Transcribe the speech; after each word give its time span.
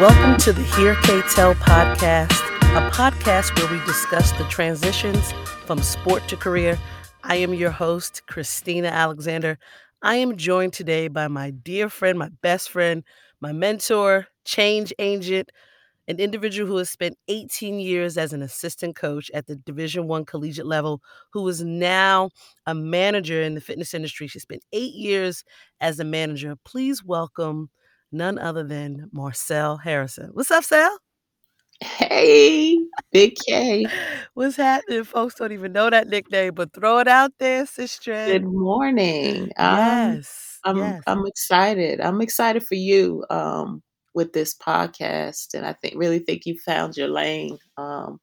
Welcome 0.00 0.38
to 0.38 0.54
the 0.54 0.62
Hear 0.62 0.94
K 1.02 1.20
Tell 1.34 1.54
podcast, 1.56 2.40
a 2.74 2.90
podcast 2.90 3.54
where 3.54 3.70
we 3.70 3.84
discuss 3.84 4.32
the 4.32 4.44
transitions 4.44 5.32
from 5.66 5.82
sport 5.82 6.26
to 6.28 6.38
career. 6.38 6.78
I 7.22 7.36
am 7.36 7.52
your 7.52 7.70
host, 7.70 8.22
Kristeena 8.26 8.90
Alexander. 8.90 9.58
I 10.00 10.14
am 10.14 10.38
joined 10.38 10.72
today 10.72 11.08
by 11.08 11.28
my 11.28 11.50
dear 11.50 11.90
friend, 11.90 12.18
my 12.18 12.30
best 12.40 12.70
friend, 12.70 13.04
my 13.42 13.52
mentor, 13.52 14.26
change 14.46 14.90
agent, 14.98 15.50
an 16.08 16.18
individual 16.18 16.66
who 16.66 16.78
has 16.78 16.88
spent 16.88 17.18
18 17.28 17.78
years 17.78 18.16
as 18.16 18.32
an 18.32 18.40
assistant 18.40 18.96
coach 18.96 19.30
at 19.34 19.48
the 19.48 19.56
Division 19.56 20.08
One 20.08 20.24
collegiate 20.24 20.64
level, 20.64 21.02
who 21.34 21.46
is 21.46 21.62
now 21.62 22.30
a 22.64 22.74
manager 22.74 23.42
in 23.42 23.54
the 23.54 23.60
fitness 23.60 23.92
industry. 23.92 24.28
She 24.28 24.38
spent 24.38 24.64
eight 24.72 24.94
years 24.94 25.44
as 25.78 26.00
a 26.00 26.04
manager. 26.04 26.56
Please 26.64 27.04
welcome 27.04 27.68
none 28.12 28.38
other 28.38 28.64
than 28.64 29.08
Marcell 29.12 29.76
Harrison. 29.76 30.30
What's 30.32 30.50
up, 30.50 30.64
Sal? 30.64 30.98
Hey, 31.80 32.78
Big 33.10 33.36
K. 33.46 33.86
What's 34.34 34.56
happening? 34.56 35.04
Folks 35.04 35.36
don't 35.36 35.52
even 35.52 35.72
know 35.72 35.88
that 35.88 36.08
nickname, 36.08 36.54
but 36.54 36.72
throw 36.74 36.98
it 36.98 37.08
out 37.08 37.32
there, 37.38 37.64
sister. 37.66 38.12
Good 38.26 38.44
morning. 38.44 39.50
Um, 39.56 40.14
Yes. 40.16 40.58
I'm 40.64 40.76
yes. 40.76 41.02
I'm 41.06 41.26
excited. 41.26 42.00
I'm 42.02 42.20
excited 42.20 42.62
for 42.66 42.74
you 42.74 43.24
um, 43.30 43.82
with 44.14 44.34
this 44.34 44.54
podcast, 44.54 45.54
and 45.54 45.64
I 45.64 45.72
think 45.72 45.94
really 45.96 46.18
think 46.18 46.44
you 46.44 46.58
found 46.58 46.96
your 46.98 47.08
lane. 47.08 47.58
Um, 47.78 48.20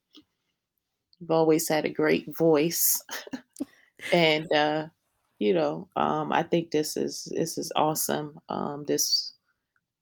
you've 1.19 1.31
always 1.31 1.67
had 1.67 1.85
a 1.85 1.89
great 1.89 2.27
voice, 2.37 3.01
and 4.13 4.51
uh, 4.53 4.85
you 5.39 5.53
know, 5.55 5.87
um, 5.95 6.31
I 6.31 6.43
think 6.43 6.69
this 6.69 6.95
is 6.95 7.27
this 7.35 7.57
is 7.57 7.71
awesome. 7.75 8.37
Um, 8.49 8.85
this 8.85 9.33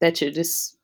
that 0.02 0.22
you're 0.22 0.32
just 0.32 0.78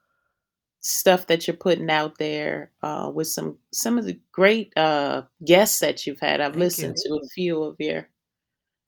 stuff 0.81 1.27
that 1.27 1.47
you're 1.47 1.55
putting 1.57 1.89
out 1.89 2.17
there 2.17 2.71
uh, 2.81 3.11
with 3.13 3.27
some 3.27 3.57
some 3.71 3.97
of 3.97 4.05
the 4.05 4.19
great 4.31 4.75
uh, 4.77 5.23
guests 5.45 5.79
that 5.79 6.05
you've 6.05 6.19
had. 6.19 6.41
I've 6.41 6.53
Thank 6.53 6.55
you. 6.55 6.59
listened 6.59 6.97
to 6.97 7.19
a 7.23 7.27
few 7.29 7.63
of 7.63 7.75
your 7.79 8.09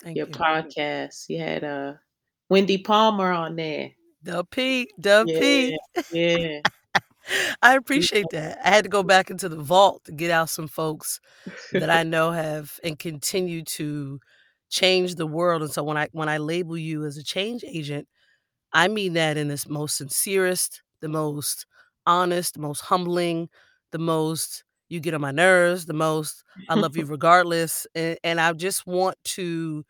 Thank 0.01 0.17
your 0.17 0.27
you. 0.27 0.33
podcasts. 0.33 1.29
You 1.29 1.39
had 1.39 1.63
uh, 1.63 1.93
Wendy 2.49 2.77
Palmer 2.77 3.31
on 3.31 3.55
there. 3.55 3.91
The 4.23 4.43
P, 4.45 4.89
the 4.97 5.25
Yeah, 5.27 5.39
P. 5.39 5.77
yeah. 6.11 6.61
I 7.61 7.75
appreciate 7.75 8.25
that. 8.31 8.59
I 8.63 8.69
had 8.69 8.83
to 8.83 8.89
go 8.89 9.03
back 9.03 9.29
into 9.29 9.47
the 9.47 9.57
vault 9.61 10.03
to 10.05 10.11
get 10.11 10.31
out 10.31 10.49
some 10.49 10.67
folks 10.67 11.19
that 11.71 11.89
I 11.89 12.03
know 12.03 12.31
have 12.31 12.79
and 12.83 12.99
continue 12.99 13.63
to 13.63 14.19
change 14.69 15.15
the 15.15 15.27
world. 15.27 15.61
And 15.61 15.71
so 15.71 15.83
when 15.83 15.97
I 15.97 16.09
when 16.11 16.27
I 16.29 16.37
label 16.37 16.77
you 16.77 17.05
as 17.05 17.17
a 17.17 17.23
change 17.23 17.63
agent, 17.63 18.07
I 18.73 18.87
mean 18.87 19.13
that 19.13 19.37
in 19.37 19.47
this 19.47 19.67
most 19.67 19.97
sincerest, 19.97 20.81
the 21.01 21.09
most 21.09 21.65
honest, 22.05 22.55
the 22.55 22.59
most 22.61 22.81
humbling, 22.81 23.49
the 23.91 23.99
most 23.99 24.63
you 24.89 24.99
get 24.99 25.13
on 25.13 25.21
my 25.21 25.31
nerves, 25.31 25.85
the 25.85 25.93
most 25.93 26.43
I 26.67 26.75
love 26.75 26.97
you 26.97 27.05
regardless. 27.07 27.87
And, 27.95 28.17
and 28.23 28.41
I 28.41 28.53
just 28.53 28.85
want 28.87 29.17
to 29.25 29.85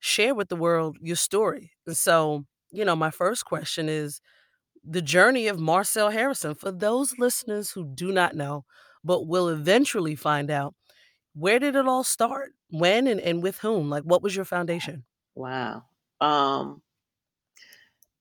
share 0.00 0.34
with 0.34 0.48
the 0.48 0.56
world 0.56 0.98
your 1.00 1.16
story. 1.16 1.72
And 1.86 1.96
so, 1.96 2.44
you 2.70 2.84
know, 2.84 2.96
my 2.96 3.10
first 3.10 3.44
question 3.44 3.88
is 3.88 4.20
the 4.84 5.02
journey 5.02 5.48
of 5.48 5.58
Marcell 5.60 6.10
Harrison. 6.10 6.54
For 6.54 6.72
those 6.72 7.18
listeners 7.18 7.70
who 7.72 7.84
do 7.84 8.12
not 8.12 8.36
know, 8.36 8.64
but 9.04 9.26
will 9.26 9.48
eventually 9.48 10.16
find 10.16 10.50
out, 10.50 10.74
where 11.34 11.58
did 11.58 11.76
it 11.76 11.88
all 11.88 12.04
start? 12.04 12.52
When 12.70 13.06
and, 13.06 13.20
and 13.20 13.42
with 13.42 13.58
whom? 13.58 13.90
Like, 13.90 14.04
what 14.04 14.22
was 14.22 14.36
your 14.36 14.44
foundation? 14.44 15.04
wow. 15.34 15.84
Um, 16.20 16.82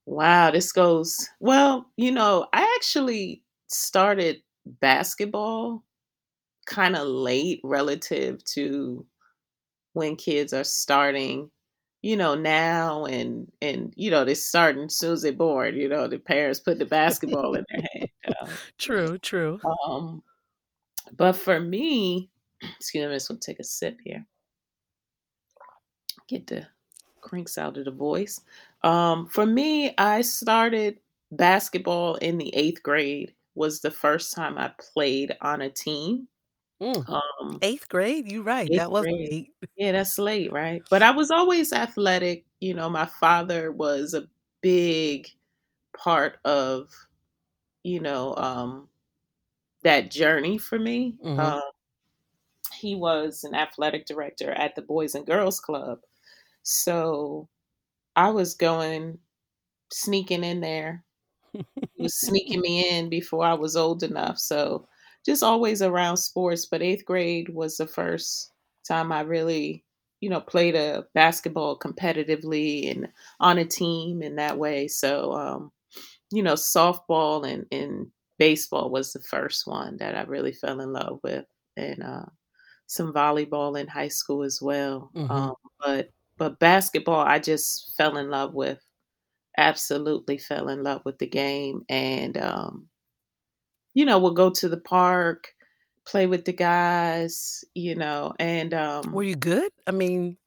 wow. 0.05 0.51
This 0.51 0.72
goes 0.72 1.29
well. 1.39 1.89
You 1.97 2.11
know, 2.11 2.47
I 2.53 2.73
actually 2.78 3.44
started 3.67 4.41
basketball 4.66 5.83
kind 6.66 6.95
of 6.95 7.07
late 7.07 7.59
relative 7.63 8.44
to 8.45 9.05
when 9.94 10.16
kids 10.16 10.53
are 10.53 10.63
starting 10.63 11.50
you 12.01 12.16
know 12.16 12.35
now 12.35 13.05
and 13.05 13.51
and 13.61 13.94
you 13.97 14.11
know 14.11 14.23
they're 14.23 14.35
starting 14.35 14.83
as 14.83 14.95
soon 14.95 15.13
as 15.13 15.22
they're 15.22 15.31
born 15.31 15.75
you 15.75 15.88
know 15.89 16.07
the 16.07 16.19
parents 16.19 16.59
put 16.59 16.79
the 16.79 16.85
basketball 16.85 17.55
in 17.55 17.66
their 17.69 17.88
hand 17.94 18.09
uh, 18.41 18.47
True, 18.78 19.17
true. 19.17 19.59
um 19.88 20.22
but 21.17 21.33
for 21.33 21.59
me 21.59 22.29
excuse 22.78 23.01
me 23.01 23.05
i'm 23.05 23.11
just 23.13 23.28
gonna 23.28 23.39
take 23.39 23.59
a 23.59 23.63
sip 23.63 23.97
here 24.03 24.25
get 26.28 26.47
the 26.47 26.66
crinks 27.23 27.57
out 27.57 27.78
of 27.78 27.85
the 27.85 27.91
voice 27.91 28.41
um 28.84 29.28
for 29.28 29.45
me 29.45 29.94
i 29.97 30.22
started 30.22 31.00
basketball 31.31 32.16
in 32.16 32.38
the 32.38 32.53
eighth 32.56 32.84
grade 32.84 33.34
was 33.56 33.81
the 33.81 33.91
first 33.91 34.34
time 34.35 34.57
i 34.57 34.72
played 34.94 35.35
on 35.41 35.61
a 35.61 35.69
team 35.69 36.28
Mm, 36.81 37.06
um 37.07 37.59
Eighth 37.61 37.88
grade, 37.89 38.31
you 38.31 38.41
right. 38.44 38.69
That 38.75 38.91
was 38.91 39.06
grade 39.06 39.29
late. 39.31 39.50
Yeah, 39.78 39.91
that's 39.94 40.19
late, 40.19 40.51
right? 40.51 40.84
But 40.89 41.01
I 41.03 41.11
was 41.11 41.31
always 41.31 41.73
athletic. 41.73 42.45
You 42.59 42.73
know, 42.73 42.89
my 42.89 43.06
father 43.06 43.72
was 43.72 44.13
a 44.13 44.28
big 44.61 45.28
part 45.97 46.38
of, 46.45 46.90
you 47.84 48.00
know, 48.00 48.35
um, 48.38 48.90
that 49.84 50.11
journey 50.11 50.57
for 50.57 50.79
me. 50.79 51.17
hmm 51.23 51.40
Uh, 51.40 51.61
he 52.73 52.94
was 52.95 53.44
an 53.45 53.55
athletic 53.55 54.05
director 54.05 54.51
at 54.51 54.75
the 54.75 54.81
Boys 54.81 55.16
and 55.16 55.25
Girls 55.25 55.59
Club. 55.59 56.00
So 56.63 57.50
I 58.16 58.29
was 58.31 58.56
going, 58.56 59.19
sneaking 59.91 60.44
in 60.44 60.62
there. 60.62 61.06
He 61.96 62.03
was 62.03 62.16
sneaking 62.16 62.62
me 62.62 62.90
in 62.97 63.09
before 63.09 63.46
I 63.46 63.53
was 63.53 63.75
old 63.75 64.03
enough. 64.03 64.38
So 64.40 64.88
just 65.25 65.44
always 65.44 65.81
around 65.81 66.18
sports. 66.18 66.66
But 66.66 66.81
eighth 66.81 67.06
grade 67.06 67.50
was 67.50 67.78
the 67.78 67.88
first 67.88 68.52
time 68.88 69.12
I 69.12 69.22
really, 69.22 69.85
you 70.22 70.29
know, 70.29 70.41
played 70.41 70.75
a 70.75 71.06
basketball 71.13 71.78
competitively 71.79 72.91
and 72.91 73.09
on 73.40 73.57
a 73.57 73.66
team 73.66 74.22
in 74.23 74.35
that 74.38 74.57
way. 74.57 74.88
So, 74.88 75.31
um, 75.34 75.72
you 76.31 76.44
know, 76.44 76.53
softball 76.56 77.47
and, 77.50 77.66
and 77.72 78.07
baseball 78.40 78.90
was 78.90 79.13
the 79.13 79.22
first 79.22 79.68
one 79.68 79.97
that 79.97 80.16
I 80.16 80.23
really 80.23 80.53
fell 80.53 80.81
in 80.81 80.94
love 80.94 81.19
with. 81.23 81.46
And 81.78 82.03
uh, 82.03 82.25
some 82.88 83.13
volleyball 83.13 83.79
in 83.79 83.88
high 83.88 84.07
school 84.09 84.44
as 84.44 84.62
well. 84.62 85.13
hmm 85.13 85.28
Um, 85.29 85.53
but 85.79 86.09
but 86.38 86.59
basketball, 86.59 87.21
I 87.21 87.39
just 87.39 87.95
fell 87.97 88.17
in 88.17 88.29
love 88.29 88.53
with. 88.53 88.79
Absolutely 89.57 90.38
fell 90.39 90.69
in 90.69 90.83
love 90.83 91.03
with 91.05 91.19
the 91.19 91.27
game, 91.27 91.85
and 91.89 92.38
um, 92.38 92.89
you 93.94 94.05
know, 94.05 94.19
we'll 94.19 94.33
go 94.33 94.49
to 94.49 94.69
the 94.69 94.79
park, 94.79 95.49
play 96.05 96.27
with 96.27 96.45
the 96.45 96.53
guys, 96.53 97.63
you 97.75 97.95
know, 97.95 98.33
and 98.39 98.73
um, 98.73 99.11
Were 99.13 99.23
you 99.23 99.35
good? 99.35 99.72
I 99.88 99.91
mean, 99.91 100.38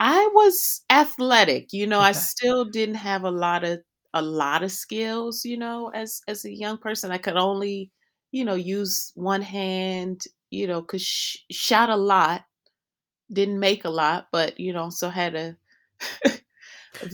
I 0.00 0.30
was 0.34 0.82
athletic. 0.90 1.72
You 1.72 1.86
know, 1.86 2.00
I 2.00 2.12
still 2.12 2.64
didn't 2.64 2.96
have 2.96 3.24
a 3.24 3.30
lot 3.30 3.64
of 3.64 3.80
a 4.14 4.22
lot 4.22 4.62
of 4.62 4.72
skills. 4.72 5.44
You 5.44 5.58
know, 5.58 5.90
as 5.90 6.20
as 6.28 6.44
a 6.44 6.54
young 6.54 6.78
person, 6.78 7.10
I 7.12 7.18
could 7.18 7.36
only, 7.36 7.92
you 8.32 8.44
know, 8.44 8.54
use 8.54 9.12
one 9.14 9.42
hand. 9.42 10.22
You 10.50 10.66
know, 10.66 10.82
could 10.82 11.00
sh- 11.02 11.38
shot 11.50 11.90
a 11.90 11.96
lot, 11.96 12.44
didn't 13.32 13.60
make 13.60 13.84
a 13.84 13.90
lot, 13.90 14.28
but 14.32 14.58
you 14.60 14.72
know, 14.72 14.90
so 14.90 15.08
had 15.10 15.34
a, 15.34 15.56
a 16.26 16.30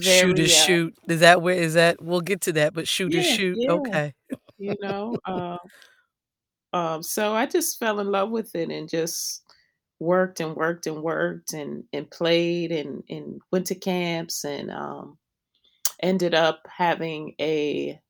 Shoot 0.00 0.38
is 0.38 0.52
uh, 0.52 0.64
shoot. 0.66 0.98
Is 1.08 1.20
that 1.20 1.42
where 1.42 1.54
is 1.56 1.74
that? 1.74 2.02
We'll 2.02 2.20
get 2.20 2.40
to 2.42 2.52
that, 2.54 2.74
but 2.74 2.88
shoot 2.88 3.14
is 3.14 3.26
yeah, 3.26 3.32
shoot. 3.36 3.58
yeah, 3.60 3.70
Okay. 3.72 4.14
you 4.58 4.74
know. 4.80 5.16
Uh, 5.24 5.58
um, 6.72 7.02
so 7.02 7.32
I 7.34 7.46
just 7.46 7.78
fell 7.78 8.00
in 8.00 8.08
love 8.10 8.30
with 8.30 8.54
it 8.54 8.70
and 8.70 8.88
just 8.88 9.42
worked 9.98 10.40
and 10.40 10.54
worked 10.56 10.86
and 10.86 11.02
worked 11.02 11.52
and 11.52 11.84
and 11.92 12.10
played 12.10 12.72
and 12.72 13.02
and 13.08 13.40
went 13.50 13.66
to 13.68 13.74
camps 13.74 14.44
and 14.44 14.70
um, 14.70 15.18
ended 16.02 16.34
up 16.34 16.66
having 16.68 17.34
a 17.40 18.00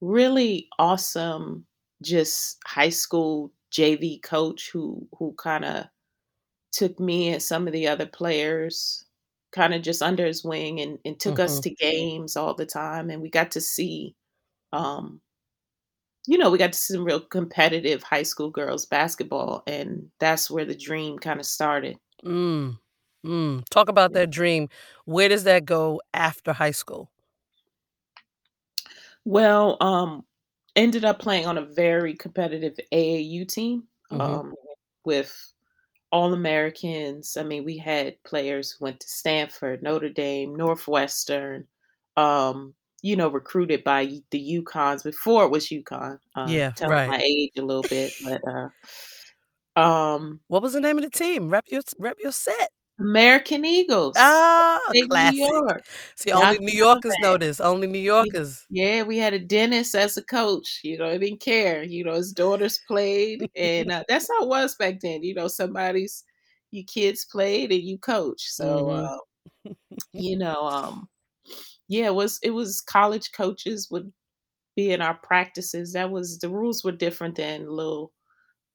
really 0.00 0.68
awesome 0.78 1.66
just 2.02 2.58
high 2.66 2.88
school 2.90 3.52
JV 3.72 4.22
coach 4.22 4.70
who 4.72 5.06
who 5.18 5.34
kind 5.38 5.64
of 5.64 5.86
took 6.72 6.98
me 7.00 7.28
and 7.30 7.42
some 7.42 7.66
of 7.66 7.72
the 7.72 7.88
other 7.88 8.06
players 8.06 9.04
kind 9.52 9.74
of 9.74 9.82
just 9.82 10.02
under 10.02 10.26
his 10.26 10.44
wing 10.44 10.80
and, 10.80 10.98
and 11.04 11.18
took 11.20 11.38
us 11.38 11.58
hmm 11.58 11.60
to 11.60 11.70
games 11.70 12.36
all 12.36 12.54
the 12.54 12.66
time 12.66 13.10
and 13.10 13.22
we 13.22 13.30
got 13.30 13.50
to 13.52 13.60
see 13.60 14.14
um 14.72 15.20
you 16.26 16.38
know 16.38 16.50
we 16.50 16.58
got 16.58 16.72
to 16.72 16.78
see 16.78 16.94
some 16.94 17.04
real 17.04 17.20
competitive 17.20 18.02
high 18.02 18.22
school 18.22 18.50
girls 18.50 18.86
basketball 18.86 19.62
and 19.66 20.10
that's 20.18 20.50
where 20.50 20.64
the 20.64 20.74
dream 20.76 21.18
kind 21.18 21.40
of 21.40 21.46
started 21.46 21.98
Mm, 22.24 22.78
mm. 23.24 23.64
Talk 23.70 23.88
about 23.88 24.12
that 24.12 24.30
dream. 24.30 24.68
Where 25.04 25.28
does 25.28 25.44
that 25.44 25.64
go 25.64 26.00
after 26.14 26.52
high 26.52 26.72
school? 26.72 27.10
well 29.24 29.76
um 29.80 30.24
ended 30.76 31.04
up 31.04 31.18
playing 31.18 31.46
on 31.46 31.58
a 31.58 31.64
very 31.64 32.14
competitive 32.14 32.76
aau 32.92 33.44
team 33.48 33.84
hmm 34.10 34.18
um 34.20 34.54
with 35.04 35.52
all 36.12 36.32
Americans. 36.32 37.36
I 37.36 37.42
mean, 37.42 37.64
we 37.64 37.78
had 37.78 38.22
players 38.24 38.72
who 38.72 38.84
went 38.84 39.00
to 39.00 39.08
Stanford, 39.08 39.82
Notre 39.82 40.08
Dame, 40.10 40.54
Northwestern. 40.54 41.66
Um, 42.16 42.74
you 43.02 43.14
know, 43.14 43.28
recruited 43.28 43.84
by 43.84 44.06
the 44.32 44.60
UConns 44.62 45.04
before 45.04 45.44
it 45.44 45.50
was 45.50 45.68
UConn, 45.68 46.18
uh, 46.34 46.46
Yeah, 46.48 46.72
telling 46.76 46.92
right. 46.92 47.08
my 47.08 47.18
age 47.22 47.52
a 47.56 47.62
little 47.62 47.84
bit, 47.84 48.12
but, 48.24 48.40
uh 49.76 49.80
um 49.80 50.40
What 50.48 50.62
was 50.62 50.72
the 50.72 50.80
name 50.80 50.98
of 50.98 51.04
the 51.04 51.10
team? 51.10 51.50
Rep 51.50 51.66
your 51.68 51.82
rep 51.98 52.16
your 52.18 52.32
set. 52.32 52.70
American 53.00 53.64
Eagles, 53.64 54.16
Ah, 54.16 54.80
upstate 54.88 55.10
New 55.12 55.30
classic. 55.30 55.52
York. 55.52 55.84
See, 56.16 56.32
Y'all 56.32 56.46
only 56.46 56.58
New 56.58 56.72
Yorkers 56.72 57.18
know 57.18 57.36
this, 57.36 57.60
only 57.60 57.86
New 57.86 57.98
Yorkers. 57.98 58.66
yeah, 58.70 59.02
we 59.02 59.16
had 59.18 59.32
a 59.34 59.38
dentist 59.38 59.94
as 59.94 60.16
a 60.18 60.22
coach, 60.24 60.80
you 60.84 60.98
know, 60.98 61.10
he 61.12 61.18
didn't 61.18 61.40
care, 61.40 61.82
you 61.82 62.04
know, 62.04 62.14
his 62.14 62.32
daughters 62.32 62.78
played, 62.86 63.48
and, 63.56 63.90
uh, 63.90 64.04
that's 64.08 64.28
how 64.28 64.42
it 64.44 64.48
was 64.48 64.74
back 64.76 65.00
then, 65.00 65.22
you 65.22 65.34
know, 65.34 65.48
somebody's 65.48 66.24
your 66.70 66.84
kids 66.84 67.24
played 67.32 67.72
and 67.72 67.82
you 67.82 67.98
coach, 67.98 68.42
so, 68.42 68.90
Mhm. 68.90 68.90
uh, 68.90 69.18
you 70.14 70.38
know, 70.38 70.56
um, 70.68 71.08
yeah, 71.88 72.06
it 72.08 72.14
was 72.16 72.38
it 72.42 72.50
was 72.52 72.80
college 72.82 73.32
coaches 73.32 73.88
would 73.90 74.12
be 74.76 74.92
in 74.92 75.02
our 75.02 75.14
practices, 75.16 75.92
that 75.94 76.10
was 76.12 76.38
the 76.40 76.50
rules 76.50 76.84
were 76.84 76.92
different 76.92 77.36
then, 77.36 77.62
a 77.64 77.70
little 77.72 78.12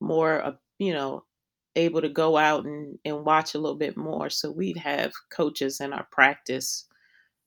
more, 0.02 0.44
uh, 0.44 0.54
you 0.80 0.94
know, 0.94 1.26
able 1.76 2.02
to 2.02 2.10
go 2.10 2.38
out 2.38 2.66
and 2.66 3.00
and 3.06 3.26
watch 3.26 3.56
a 3.56 3.60
little 3.60 3.78
bit 3.78 3.98
more, 3.98 4.30
so 4.30 4.52
we'd 4.52 4.78
have 4.78 5.14
coaches 5.32 5.80
in 5.82 5.94
our 5.94 6.08
practice 6.12 6.88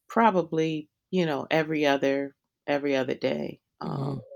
probably, 0.08 0.88
you 1.12 1.26
know, 1.26 1.46
every 1.50 1.87
other 1.87 2.37
every 2.69 2.96
other 2.96 3.14
day, 3.14 3.61
um, 3.82 4.19
Mhm. 4.19 4.26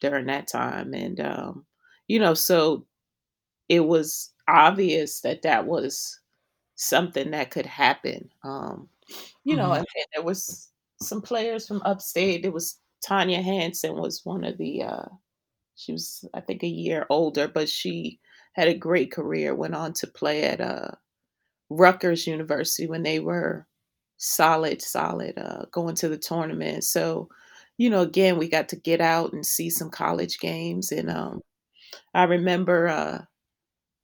during 0.00 0.26
that 0.26 0.48
time, 0.48 0.94
and, 0.94 1.20
um, 1.20 1.66
you 2.08 2.18
know, 2.20 2.34
so 2.34 2.86
it 3.70 3.80
was 3.82 4.32
obvious 4.48 5.20
that 5.22 5.42
that 5.42 5.66
was 5.66 6.20
something 6.76 7.32
that 7.32 7.50
could 7.52 7.66
happen, 7.66 8.30
um, 8.44 8.88
you 9.44 9.56
know, 9.56 9.72
Mhm. 9.72 9.80
and 9.80 9.86
there 10.14 10.24
was 10.24 10.72
some 11.02 11.22
players 11.22 11.66
from 11.68 11.82
upstate, 11.84 12.42
there 12.42 12.52
was 12.52 12.80
Tanya 13.04 13.42
Hanson 13.42 13.94
was 13.96 14.24
one 14.26 14.44
of 14.44 14.58
the, 14.58 14.82
uh 14.84 15.06
she 15.76 15.92
was, 15.92 16.24
I 16.34 16.40
think, 16.42 16.62
a 16.64 16.68
year 16.68 17.06
older, 17.10 17.48
but 17.48 17.68
she 17.68 18.20
had 18.60 18.68
a 18.68 18.78
great 18.78 19.12
career, 19.12 19.54
went 19.54 19.74
on 19.76 19.92
to 19.94 20.06
play 20.08 20.44
at, 20.44 20.60
uh, 20.62 20.92
Rutgers 21.70 22.26
University 22.26 22.86
when 22.88 23.02
they 23.04 23.20
were 23.20 23.66
solid, 24.18 24.82
solid, 24.82 25.38
uh, 25.38 25.66
going 25.72 25.94
to 25.96 26.08
the 26.08 26.18
tournament, 26.18 26.84
so, 26.84 27.28
you 27.78 27.90
know, 27.90 28.02
again, 28.02 28.38
we 28.38 28.48
got 28.48 28.68
to 28.70 28.76
get 28.76 29.00
out 29.02 29.32
and 29.34 29.46
see 29.46 29.70
some 29.70 29.90
college 29.90 30.38
games, 30.40 30.92
and, 30.92 31.10
um, 31.10 31.42
I 32.14 32.24
remember, 32.24 32.88
uh, 32.88 33.24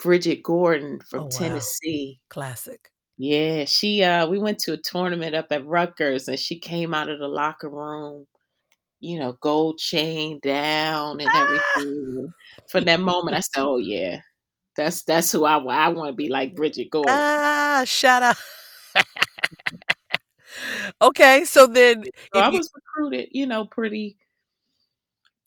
Bridgette 0.00 0.42
Gordon 0.44 1.00
Oh, 1.16 1.24
from 1.24 1.26
wow. 1.26 1.74
Tennessee. 1.80 2.20
Classic. 2.30 2.90
Yeah, 3.18 3.64
she, 3.64 4.02
uh 4.02 4.26
we 4.28 4.38
went 4.38 4.58
to 4.60 4.72
a 4.74 4.76
tournament 4.78 5.34
up 5.34 5.46
at 5.50 5.64
Rutgers, 5.66 6.28
and 6.28 6.38
she 6.38 6.58
came 6.58 6.92
out 6.94 7.08
of 7.08 7.18
the 7.18 7.28
locker 7.28 7.70
room, 7.70 8.26
you 9.00 9.18
know, 9.18 9.34
gold 9.42 9.78
chain 9.78 10.40
down 10.42 11.20
and 11.20 11.34
Ah! 11.34 11.36
everything. 11.36 12.34
From 12.68 12.84
that 12.86 13.00
moment, 13.00 13.36
I 13.36 13.40
said, 13.40 13.62
"Oh, 13.64 13.78
yeah. 13.78 14.20
That's 14.76 15.02
that's 15.04 15.32
who 15.32 15.44
I 15.44 15.56
I 15.58 15.88
wanna 15.88 16.12
be 16.12 16.28
like 16.28 16.54
Bridgette 16.54 16.90
Gordon." 16.90 17.26
Ah, 17.44 17.84
shout 17.86 18.22
ou 18.22 18.32
Okay, 21.02 21.44
so 21.44 21.66
then 21.66 22.04
So, 22.32 22.40
I 22.40 22.48
you 22.48 22.50
was 22.50 22.70
recruited, 22.74 23.28
you 23.32 23.46
know, 23.46 23.64
pretty 23.66 24.16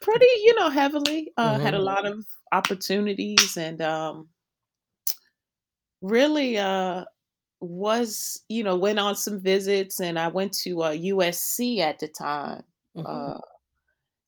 pretty, 0.01 0.25
you 0.43 0.55
know, 0.55 0.69
heavily, 0.69 1.33
uh, 1.37 1.57
had 1.59 1.73
a 1.73 1.79
Mhm. 1.79 1.81
lot 1.81 2.05
of 2.05 2.25
opportunities 2.53 3.57
and, 3.57 3.81
um 3.81 4.29
really, 6.01 6.57
uh, 6.57 7.03
was 7.61 8.43
you 8.49 8.63
know, 8.63 8.75
went 8.77 8.99
on 8.99 9.15
some 9.15 9.39
visits, 9.41 10.01
and 10.01 10.19
I 10.19 10.29
went 10.29 10.53
to, 10.63 10.83
uh, 10.83 10.91
USC 10.91 11.79
at 11.81 11.99
the 11.99 12.07
time, 12.09 12.63
Mhm. 12.95 13.33
uh, 13.33 13.39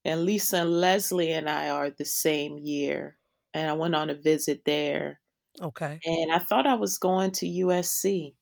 and 0.05 0.25
Lisa 0.25 0.59
and 0.59 0.81
Leslie 0.81 1.33
and 1.33 1.49
I 1.49 1.69
are 1.69 1.91
the 1.91 2.05
same 2.05 2.57
year, 2.59 3.17
and 3.53 3.69
I 3.69 3.73
went 3.73 3.95
on 3.95 4.09
a 4.09 4.15
visit 4.15 4.63
there, 4.65 5.19
Okay. 5.61 6.03
and 6.05 6.31
I 6.33 6.39
thought 6.39 6.67
I 6.67 6.75
was 6.75 6.97
going 6.99 7.31
to 7.33 7.47
USC. 7.47 8.35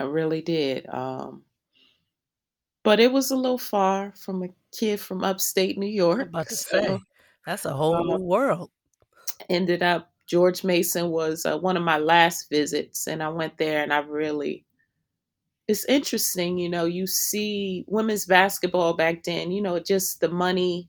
I 0.00 0.04
really 0.04 0.42
did, 0.42 0.88
um 0.90 1.44
but 2.82 3.00
it 3.00 3.12
was 3.12 3.30
a 3.30 3.36
little 3.36 3.58
far 3.58 4.12
from 4.16 4.42
a 4.42 4.48
kid 4.72 5.00
from 5.00 5.24
Upstate 5.24 5.78
New 5.78 5.86
York, 5.86 6.32
about 6.32 6.48
to 6.48 6.56
so, 6.56 6.78
say, 6.80 7.04
that's 7.46 7.64
a 7.64 7.72
whole 7.74 8.04
uh 8.12 8.18
new 8.18 8.20
world. 8.20 8.70
ended 9.48 9.82
up 9.82 10.12
George 10.26 10.62
Mason 10.64 11.10
was, 11.10 11.46
uh, 11.46 11.58
one 11.58 11.76
of 11.76 11.82
my 11.82 11.98
last 11.98 12.48
visits, 12.50 13.06
and 13.06 13.22
I 13.22 13.28
went 13.30 13.56
there, 13.58 13.82
and 13.82 13.92
I 13.92 13.98
really 14.00 14.64
it's 15.66 15.84
interesting, 15.84 16.58
you 16.58 16.68
know, 16.68 16.84
you 16.86 17.06
see 17.06 17.84
women's 17.88 18.24
basketball 18.24 18.94
back 18.94 19.24
then, 19.24 19.50
you 19.50 19.60
know, 19.60 19.78
just 19.78 20.20
the 20.20 20.28
money 20.28 20.88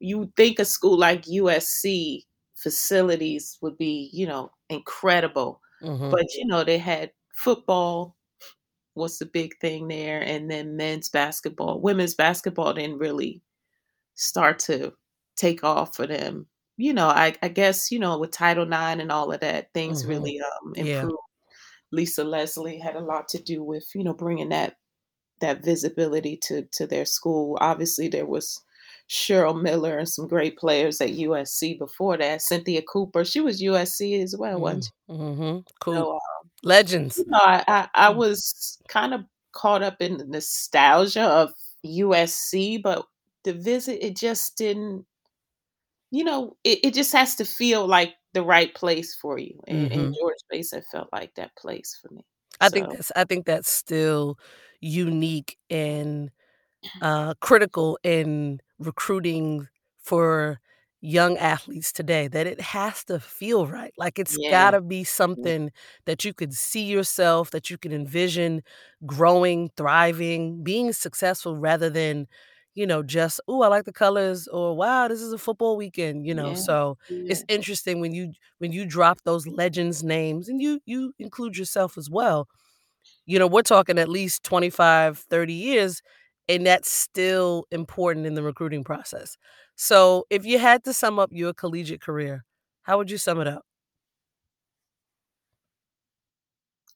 you 0.00 0.32
think 0.36 0.58
a 0.60 0.64
school 0.66 0.98
like 0.98 1.28
USC 1.28 2.26
facilities 2.62 3.58
would 3.62 3.78
be, 3.78 4.10
you 4.12 4.26
know, 4.26 4.52
incredible, 4.70 5.60
Mhm. 5.80 6.16
but, 6.16 6.34
you 6.34 6.46
know, 6.46 6.64
they 6.64 6.78
had 6.78 7.12
football 7.34 8.16
was 8.94 9.18
the 9.18 9.26
big 9.26 9.58
thing 9.60 9.88
there, 9.88 10.22
and 10.22 10.50
then 10.50 10.76
men's 10.76 11.08
basketball. 11.10 11.80
Women's 11.80 12.14
basketball 12.14 12.74
didn't 12.74 12.98
really 12.98 13.42
start 14.16 14.58
to 14.60 14.94
take 15.36 15.64
off 15.64 15.96
for 15.96 16.06
them. 16.06 16.46
You 16.78 16.94
know, 16.94 17.08
I 17.08 17.36
I 17.42 17.48
guess, 17.48 17.90
you 17.92 17.98
know, 17.98 18.18
with 18.18 18.32
Title 18.32 18.66
IX 18.66 19.00
and 19.00 19.12
all 19.12 19.32
of 19.32 19.40
that, 19.40 19.72
things 19.74 20.04
Mhm. 20.04 20.06
really, 20.06 20.40
um, 20.40 20.74
Yeah. 20.76 21.08
improved. 21.08 21.18
Lisa 21.92 22.24
Leslie 22.24 22.78
had 22.78 22.96
a 22.96 23.00
lot 23.00 23.28
to 23.30 23.42
do 23.42 23.62
with, 23.64 23.86
you 23.94 24.04
know, 24.04 24.14
bringing 24.14 24.50
that 24.50 24.76
that 25.40 25.64
visibility 25.64 26.36
to 26.38 26.62
to 26.72 26.86
their 26.86 27.04
school. 27.06 27.58
Obviously, 27.60 28.08
there 28.08 28.26
was 28.26 28.60
Cheryl 29.12 29.60
Miller 29.62 29.98
and 29.98 30.08
some 30.08 30.28
great 30.28 30.58
players 30.58 31.00
at 31.02 31.12
USC 31.14 31.78
before 31.78 32.18
that. 32.18 32.42
Cynthia 32.42 32.82
Cooper, 32.82 33.24
she 33.26 33.40
was 33.42 33.62
USC 33.62 34.22
as 34.22 34.36
well, 34.38 34.60
wasn't 34.60 34.84
Mm, 34.84 34.86
she? 34.86 34.90
mhm, 35.08 35.64
cool. 35.80 36.06
So, 36.06 36.12
um, 36.14 36.20
Legends. 36.62 37.24
you 37.24 37.26
know, 37.28 37.38
I 37.42 37.64
I 37.68 37.88
I 37.94 38.10
Mm. 38.10 38.22
was 38.22 38.80
kind 38.88 39.14
of 39.14 39.22
caught 39.52 39.82
up 39.82 40.02
in 40.02 40.18
the 40.18 40.26
nostalgia 40.26 41.22
of 41.24 41.50
USC, 41.84 42.82
but 42.82 43.06
the 43.44 43.54
visit, 43.54 44.04
it 44.06 44.16
just 44.16 44.56
didn't 44.58 45.06
you 46.10 46.24
know, 46.24 46.56
it 46.64 46.80
it 46.84 46.94
just 46.94 47.12
has 47.12 47.34
to 47.36 47.44
feel 47.44 47.86
like 47.86 48.14
the 48.34 48.42
right 48.44 48.74
place 48.74 49.14
for 49.14 49.38
you, 49.38 49.60
and 49.66 49.90
and 49.92 50.06
Mhm. 50.06 50.18
George 50.18 50.36
Mason 50.50 50.82
felt 50.92 51.08
like 51.12 51.34
that 51.36 51.56
place 51.56 51.98
for 52.00 52.12
me, 52.14 52.24
I 52.60 52.68
think 52.70 52.90
that's 52.90 53.10
I 53.16 53.24
think 53.24 53.46
that's 53.46 53.70
still 53.70 54.38
unique 54.80 55.58
and, 55.70 56.30
uh, 57.00 57.34
critical 57.40 57.98
in 58.04 58.60
recruiting 58.78 59.68
for 60.02 60.60
young 61.00 61.36
athletes 61.38 61.92
today, 61.92 62.28
that 62.28 62.46
it 62.46 62.60
has 62.60 63.04
to 63.06 63.20
feel 63.20 63.66
right, 63.66 63.92
like, 63.98 64.18
it's 64.18 64.38
Yeah. 64.38 64.48
gotta 64.48 64.80
be 64.80 65.04
Yeah. 65.34 65.52
something 65.52 65.70
that 66.06 66.24
you 66.24 66.32
could 66.34 66.54
see 66.54 66.82
yourself, 66.84 67.50
that 67.52 67.70
you 67.70 67.78
can 67.78 67.92
envision 67.92 68.62
growing, 69.06 69.70
thriving, 69.76 70.62
being 70.64 70.92
successful 70.92 71.56
rather 71.56 71.90
than, 71.90 72.26
you 72.74 72.86
know, 72.86 73.02
just, 73.02 73.40
oh, 73.48 73.62
I 73.62 73.68
like 73.68 73.84
the 73.84 73.92
colors," 73.92 74.48
or, 74.48 74.76
"Wow, 74.76 75.08
this 75.08 75.20
is 75.22 75.32
a 75.32 75.38
football 75.38 75.76
weekend," 75.76 76.26
you 76.26 76.34
know, 76.34 76.54
Yeah. 76.54 76.54
so 76.54 76.98
Yeah. 77.08 77.26
it's 77.28 77.44
interesting 77.48 78.00
when 78.00 78.14
you 78.14 78.32
when 78.58 78.72
you 78.72 78.86
drop 78.86 79.20
those 79.24 79.46
legends' 79.46 80.02
names, 80.04 80.48
and 80.48 80.60
you 80.62 80.80
you 80.86 81.14
include 81.18 81.56
yourself 81.58 81.98
as 81.98 82.08
well, 82.10 82.48
you 83.26 83.38
know, 83.38 83.46
we're 83.48 83.62
talking 83.62 83.98
at 83.98 84.08
least 84.10 84.44
25, 84.44 85.18
30 85.20 85.54
years, 85.54 86.02
and 86.48 86.66
that's 86.66 86.90
still 86.90 87.66
important 87.70 88.26
in 88.26 88.34
the 88.34 88.42
recruiting 88.42 88.84
process. 88.84 89.36
So, 89.76 90.26
if 90.30 90.44
you 90.46 90.58
had 90.58 90.84
to 90.84 90.92
sum 90.92 91.18
up 91.18 91.30
your 91.32 91.54
collegiate 91.54 92.00
career, 92.02 92.44
how 92.82 92.98
would 92.98 93.10
you 93.10 93.18
sum 93.18 93.40
it 93.40 93.48
up? 93.48 93.64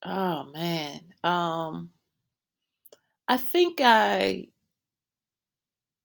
Oh, 0.02 0.44
man, 0.52 1.12
um 1.24 1.92
I 3.28 3.36
think 3.36 3.80
I 3.80 4.48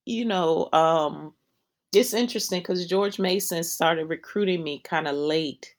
you 0.06 0.26
know, 0.26 0.70
um, 0.74 1.34
it's 1.94 2.14
interesting 2.14 2.64
cuz 2.64 2.88
George 2.88 3.20
Mason 3.20 3.64
started 3.64 4.06
recruiting 4.10 4.64
me 4.64 4.80
kinda 4.84 5.12
late, 5.14 5.76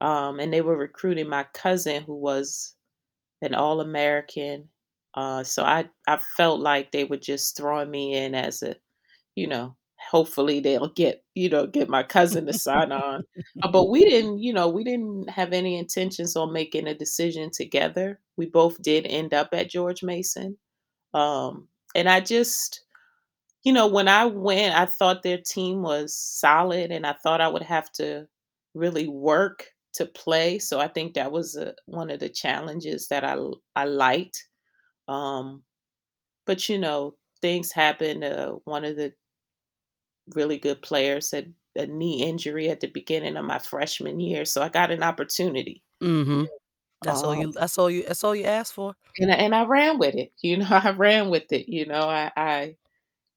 um, 0.00 0.40
and 0.40 0.52
they 0.52 0.62
were 0.62 0.76
recruiting 0.76 1.28
my 1.28 1.44
cousin 1.54 2.02
who 2.04 2.14
was 2.16 2.76
an 3.42 3.54
All-American, 3.54 4.70
uh, 5.14 5.44
so 5.44 5.64
I 5.64 5.88
I 6.08 6.18
felt 6.36 6.60
like 6.60 6.92
they 6.92 7.04
were 7.04 7.16
just 7.18 7.56
throwing 7.56 7.90
me 7.90 8.14
in 8.16 8.34
as 8.34 8.62
a 8.62 8.76
you 9.36 9.46
know, 9.48 9.76
hopefully 10.10 10.60
they'll 10.60 10.88
get 10.90 11.24
you 11.34 11.48
know, 11.50 11.66
get 11.66 11.88
my 11.88 12.02
cousin 12.04 12.46
to 12.46 12.52
sign 12.54 12.92
on, 12.92 13.24
uh, 13.62 13.70
but 13.72 13.90
we 13.90 14.04
didn't 14.04 14.40
you 14.40 14.52
know, 14.52 14.68
we 14.68 14.84
didn't 14.84 15.30
have 15.30 15.52
any 15.52 15.78
intentions 15.78 16.36
on 16.36 16.52
making 16.52 16.88
a 16.88 16.94
decision 16.96 17.50
together. 17.52 18.20
We 18.36 18.46
both 18.46 18.80
did 18.82 19.06
end 19.06 19.34
up 19.34 19.50
at 19.54 19.70
George 19.70 20.02
Mason, 20.04 20.58
um, 21.14 21.68
and 21.96 22.08
I 22.08 22.20
just 22.20 22.82
you 23.64 23.72
know, 23.72 23.86
when 23.86 24.08
I 24.08 24.24
went, 24.26 24.74
I 24.74 24.86
thought 24.86 25.22
their 25.22 25.38
team 25.38 25.82
was 25.82 26.14
solid, 26.16 26.90
and 26.90 27.06
I 27.06 27.12
thought 27.12 27.40
I 27.40 27.48
would 27.48 27.62
have 27.62 27.92
to 27.92 28.26
really 28.74 29.08
work 29.08 29.66
to 29.94 30.06
play, 30.06 30.58
so 30.58 30.78
I 30.80 30.88
think 30.88 31.14
that 31.14 31.32
was, 31.32 31.56
uh, 31.56 31.72
one 31.86 32.10
of 32.10 32.20
the 32.20 32.28
challenges 32.28 33.08
that 33.08 33.24
I, 33.24 33.36
I 33.76 33.84
liked, 33.86 34.46
um, 35.10 35.64
but, 36.46 36.68
you 36.68 36.78
know 36.78 37.16
things 37.42 37.72
happened, 37.72 38.24
uh, 38.24 38.52
one 38.64 38.84
of 38.84 38.96
the 38.96 39.14
really 40.34 40.58
good 40.58 40.82
players 40.82 41.30
had 41.30 41.54
a 41.76 41.86
knee 41.86 42.22
injury 42.22 42.68
at 42.68 42.80
the 42.80 42.88
beginning 42.88 43.36
of 43.36 43.44
my 43.44 43.58
freshman 43.58 44.20
year, 44.20 44.44
so 44.44 44.62
I 44.62 44.68
got 44.68 44.90
an 44.90 45.02
opportunity. 45.02 45.82
Mm-hmm. 46.02 46.44
That's 47.04 47.22
all 47.24 47.34
Um 47.34 47.36
you 47.36 47.52
that's 47.52 47.78
all 47.78 47.90
you 47.90 48.04
that's 48.04 48.24
all 48.24 48.34
you 48.36 48.44
asked 48.44 48.74
for. 48.74 48.94
and 49.18 49.30
I 49.30 49.34
and 49.36 49.54
I 49.54 49.64
ran 49.64 49.98
with 49.98 50.14
it, 50.14 50.32
you 50.42 50.56
know, 50.58 50.66
I 50.70 50.90
ran 50.90 51.30
with 51.30 51.52
it, 51.52 51.68
you 51.68 51.86
know, 51.86 52.00
I 52.08 52.30
I 52.36 52.76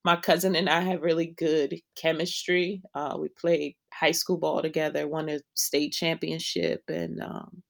my 0.05 0.17
cousin 0.17 0.55
and 0.55 0.69
I 0.69 0.81
had 0.81 1.01
really 1.03 1.27
good 1.27 1.81
chemistry, 1.97 2.83
uh, 2.95 3.17
we 3.19 3.29
played 3.29 3.75
high 3.93 4.11
school 4.13 4.37
ball 4.37 4.61
together, 4.63 5.07
won 5.07 5.29
a 5.29 5.41
state 5.55 5.93
championship, 5.93 6.83
and, 6.89 7.21
um, 7.23 7.63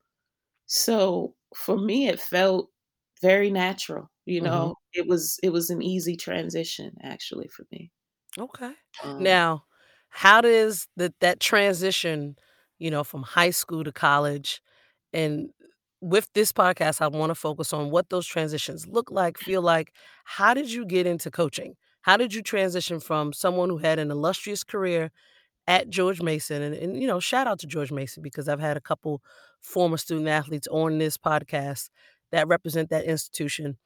so 0.67 1.35
for 1.57 1.77
me, 1.79 2.07
it 2.09 2.19
felt 2.21 2.71
very 3.23 3.51
natural, 3.51 4.09
you 4.27 4.41
Mhm. 4.41 4.49
know? 4.49 4.77
It 4.93 5.07
was 5.07 5.39
it 5.43 5.51
was 5.51 5.71
an 5.71 5.81
easy 5.83 6.17
transition 6.17 6.97
actually 7.03 7.49
for 7.49 7.65
me. 7.73 7.91
Okay. 8.37 8.73
Um 9.03 9.19
Now, 9.19 9.65
how 10.09 10.41
does 10.41 10.87
that 10.97 11.13
that 11.19 11.39
transition, 11.39 12.35
you 12.79 12.89
know, 12.91 13.03
from 13.03 13.23
high 13.23 13.51
school 13.51 13.83
to 13.83 13.91
college 13.91 14.61
and 15.13 15.49
with 16.01 16.29
this 16.35 16.51
podcast, 16.53 17.01
I 17.01 17.07
wanna 17.07 17.35
focus 17.35 17.73
on 17.73 17.91
what 17.91 18.09
those 18.09 18.27
transitions 18.27 18.87
look 18.87 19.11
like, 19.11 19.37
feel 19.39 19.61
like. 19.63 19.93
How 20.25 20.53
did 20.53 20.71
you 20.71 20.85
get 20.85 21.07
into 21.07 21.31
coaching? 21.31 21.75
How 22.01 22.17
did 22.17 22.33
you 22.33 22.43
transition 22.43 22.99
from 23.01 23.33
someone 23.33 23.69
who 23.69 23.77
had 23.79 23.99
an 23.99 24.11
illustrious 24.11 24.63
career 24.63 25.11
at 25.67 25.89
George 25.89 26.21
Mason 26.21 26.61
and 26.63 26.75
and, 26.75 27.01
you 27.01 27.07
know, 27.07 27.19
shout 27.19 27.47
out 27.47 27.59
to 27.59 27.67
George 27.67 27.91
Mason 27.91 28.23
because 28.23 28.47
I've 28.49 28.59
had 28.61 28.77
a 28.77 28.81
couple 28.81 29.21
former 29.61 29.97
student 29.97 30.27
athletes 30.29 30.67
on 30.69 30.97
this 30.99 31.17
podcast 31.17 31.89
that 32.33 32.49
represent 32.49 32.91
that 32.91 33.05
institution. 33.05 33.77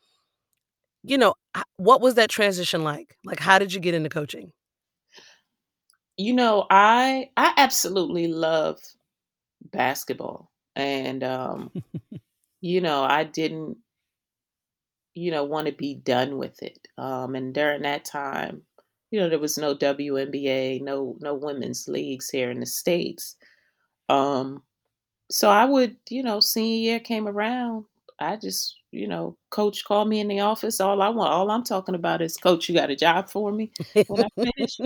You 1.04 1.18
know, 1.18 1.36
what 1.78 2.02
was 2.02 2.16
that 2.16 2.30
transition 2.30 2.84
like? 2.84 3.18
Like, 3.24 3.40
how 3.40 3.60
did 3.60 3.74
you 3.74 3.80
get 3.80 3.94
into 3.94 4.10
coaching? 4.10 4.52
You 6.18 6.34
know, 6.34 6.66
I 6.70 7.30
I 7.38 7.54
absolutely 7.58 8.28
love 8.28 8.80
basketball, 9.72 10.52
and, 10.76 11.24
um, 11.24 11.72
you 12.62 12.82
know, 12.82 13.04
I 13.04 13.24
didn't 13.26 13.78
you 15.14 15.32
know, 15.32 15.44
wanna 15.44 15.72
be 15.72 15.96
done 15.96 16.38
with 16.38 16.62
it, 16.62 16.88
um, 16.98 17.36
and 17.36 17.54
during 17.54 17.82
that 17.84 18.06
time, 18.06 18.62
you 19.12 19.20
know, 19.20 19.30
there 19.30 19.40
was 19.40 19.58
no 19.58 19.74
WNBA, 19.76 20.80
no 20.80 21.18
no 21.22 21.34
women's 21.34 21.88
leagues 21.88 22.30
here 22.30 22.52
in 22.52 22.60
the 22.60 22.66
States, 22.66 23.36
um, 24.10 24.64
so 25.32 25.50
I 25.50 25.66
would 25.66 25.98
you 26.10 26.24
know, 26.24 26.40
senior 26.42 26.78
year 26.92 27.00
came 27.02 27.28
around, 27.28 27.86
I 28.20 28.36
just 28.38 28.76
you 28.92 29.08
know, 29.08 29.38
coach 29.52 29.84
called 29.86 30.08
me 30.10 30.20
in 30.22 30.28
the 30.30 30.40
office, 30.40 30.80
all 30.80 31.02
I 31.02 31.10
want 31.10 31.32
all 31.32 31.52
I'm 31.52 31.64
talking 31.64 31.96
about 31.96 32.22
is, 32.22 32.38
"Coach, 32.38 32.70
you 32.70 32.76
got 32.76 32.90
a 32.90 32.96
job 32.96 33.30
for 33.30 33.52
me 33.52 33.72
when 34.08 34.24
I 34.26 34.30
finish?" 34.36 34.78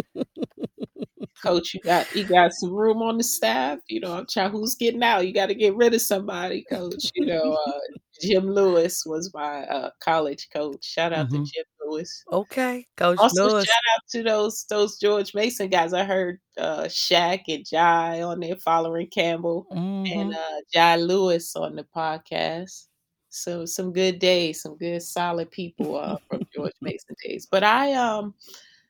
"Coach, 1.43 1.73
you 1.73 1.79
got 1.81 2.13
you 2.15 2.23
got 2.25 2.51
some 2.53 2.71
room 2.73 3.01
on 3.01 3.17
the 3.17 3.23
staff?" 3.23 3.79
You 3.89 3.99
know, 4.01 4.13
I'm 4.13 4.25
try 4.27 4.49
"Who's 4.49 4.75
getting 4.75 5.03
out? 5.03 5.27
You 5.27 5.33
gotta 5.33 5.53
get 5.55 5.75
rid 5.75 5.93
of 5.93 6.01
somebody, 6.01 6.63
coach." 6.69 7.11
You 7.15 7.25
know, 7.27 7.53
uh, 7.67 7.79
Jim 8.21 8.47
Lewis 8.51 9.03
was 9.05 9.31
my, 9.33 9.63
uh, 9.67 9.91
college 10.01 10.49
coach. 10.53 10.83
Shout 10.85 11.13
out 11.13 11.29
to 11.31 11.37
Mhm. 11.37 11.45
Jim 11.45 11.65
Lewis. 11.85 12.23
Okay, 12.31 12.85
Coach 12.97 13.17
Also, 13.19 13.49
Lewis. 13.49 13.65
shout 13.65 13.83
out 13.95 14.01
to 14.11 14.23
those 14.23 14.65
those 14.69 14.97
George 14.99 15.33
Mason 15.35 15.69
guys. 15.69 15.93
I 15.93 16.03
heard, 16.03 16.39
uh, 16.57 16.83
Shaq 16.85 17.43
and 17.47 17.65
Jai 17.65 18.21
on 18.23 18.39
there 18.41 18.55
Folarin 18.55 19.11
Campbell 19.11 19.67
and, 19.71 20.05
Mhm. 20.07 20.35
uh, 20.35 20.61
Jai 20.73 20.95
Lewis 20.97 21.55
on 21.55 21.75
the 21.75 21.83
podcast. 21.95 22.87
So, 23.33 23.65
some 23.65 23.93
good 23.93 24.19
days, 24.19 24.61
some 24.61 24.75
good 24.77 25.01
solid 25.01 25.51
people, 25.51 25.95
uh, 25.97 26.17
from 26.29 26.41
George 26.53 26.73
Mason 26.81 27.15
days. 27.23 27.47
But 27.49 27.63
I, 27.63 27.93
um 27.93 28.35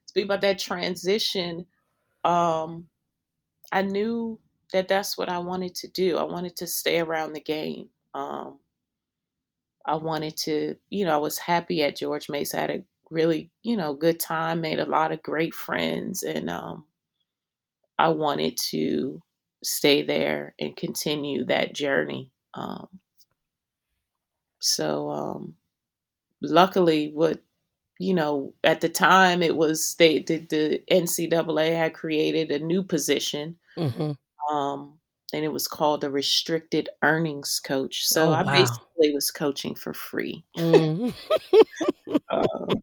speak 0.08 0.26
about 0.26 0.42
that 0.42 0.60
transition, 0.60 1.66
um, 2.26 2.88
I 3.74 3.84
knew 3.84 4.40
that 4.74 4.88
that's 4.90 5.18
what 5.18 5.30
I 5.30 5.40
wanted 5.40 5.76
to 5.76 5.90
do. 5.90 6.18
I 6.18 6.24
wanted 6.24 6.56
to 6.58 6.68
stay 6.68 7.00
around 7.02 7.34
the 7.34 7.42
game, 7.42 7.90
um 8.16 8.60
I 9.86 9.96
wanted 9.96 10.38
to 10.38 10.76
you 10.90 11.06
know, 11.06 11.14
I 11.16 11.18
was 11.18 11.38
happy 11.40 11.84
at 11.84 11.96
George 11.96 12.30
Mason. 12.30 12.60
I 12.60 12.62
had 12.62 12.72
a 12.72 12.84
really, 13.10 13.52
you 13.64 13.76
know, 13.78 13.94
good 13.94 14.20
time, 14.20 14.62
made 14.62 14.80
a 14.80 14.86
lot 14.86 15.12
of 15.12 15.22
great 15.24 15.54
friends, 15.54 16.24
and, 16.24 16.50
um 16.50 16.86
I 18.00 18.10
wanted 18.10 18.58
to 18.72 19.22
stay 19.64 20.02
there 20.02 20.56
and 20.60 20.76
continue 20.76 21.46
that 21.46 21.74
journey, 21.74 22.32
um 22.54 22.88
so, 24.62 25.10
um, 25.12 25.56
luckily, 26.42 27.12
what 27.14 27.42
you 28.00 28.14
know, 28.16 28.54
at 28.64 28.82
the 28.82 28.90
time, 28.90 29.44
it 29.44 29.56
was 29.58 29.96
they 30.00 30.20
the 30.24 30.40
the 30.48 30.84
NCAA 30.90 31.72
had 31.78 31.94
created 31.96 32.52
a 32.52 32.60
new 32.66 32.84
position, 32.84 33.58
Mhm. 33.78 34.14
um, 34.52 35.00
and 35.34 35.46
it 35.46 35.50
was 35.54 35.68
called 35.68 36.04
a 36.04 36.10
restricted 36.12 36.90
earnings 37.04 37.60
coach, 37.66 38.04
so 38.08 38.32
Oh, 38.32 38.34
I 38.34 38.44
wow. 38.44 38.82
basically 38.92 39.14
was 39.14 39.32
coaching 39.32 39.76
for 39.76 39.94
free. 39.94 40.46
Mhm. 40.56 41.14
Um 42.30 42.82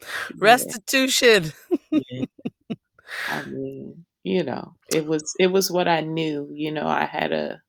Restitution. 0.40 1.52
Yeah. 1.94 2.24
I 3.28 3.42
mean, 3.44 4.06
you 4.24 4.42
know, 4.44 4.76
it 4.88 5.06
was 5.06 5.34
it 5.38 5.48
was 5.48 5.70
what 5.70 5.88
I 5.88 6.00
knew, 6.00 6.50
you 6.54 6.72
know, 6.72 6.86
I 6.86 7.04
had 7.06 7.32
a 7.32 7.62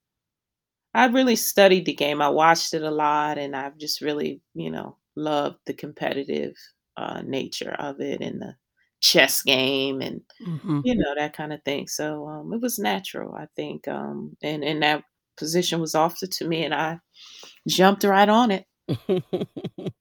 I 0.94 1.06
really 1.08 1.36
studied 1.38 1.86
the 1.86 1.94
game, 1.94 2.22
I 2.22 2.30
watched 2.30 2.74
it 2.74 2.84
a 2.84 2.92
lot, 2.92 3.38
and 3.38 3.56
I've 3.56 3.78
just 3.78 4.02
really, 4.02 4.42
you 4.54 4.70
know, 4.70 4.98
loved 5.16 5.58
the 5.66 5.74
competitive, 5.74 6.54
uh, 6.98 7.22
nature 7.26 7.72
of 7.80 8.02
it 8.02 8.22
and 8.22 8.42
the 8.42 8.56
chess 9.00 9.42
game 9.42 10.02
and, 10.02 10.22
Mhm. 10.42 10.84
you 10.84 10.96
know, 10.96 11.16
that 11.16 11.36
kinda 11.36 11.60
thing, 11.66 11.88
so, 11.88 12.28
um, 12.28 12.54
it 12.54 12.62
was 12.62 12.80
natural, 12.80 13.36
I 13.36 13.48
think, 13.56 13.88
um, 13.88 14.38
and 14.44 14.64
and 14.64 14.84
that 14.84 15.04
position 15.38 15.80
was 15.82 15.96
offered 15.96 16.32
to 16.34 16.48
me, 16.48 16.64
and 16.66 16.74
I 16.76 17.00
jumped 17.68 18.04
right 18.06 18.30
on 18.30 18.52
it. 18.52 18.66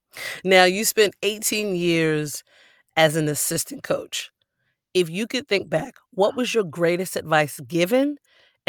Now, 0.45 0.65
you 0.65 0.85
spent 0.85 1.15
18 1.23 1.77
years 1.77 2.43
as 2.97 3.17
an 3.17 3.29
assistant 3.29 3.83
coach. 3.85 4.31
If 4.95 5.11
you 5.11 5.27
could 5.27 5.49
think 5.49 5.71
back, 5.71 5.95
what 6.13 6.37
was 6.37 6.55
your 6.55 6.65
greatest 6.65 7.17
advice 7.17 7.61
given 7.61 8.17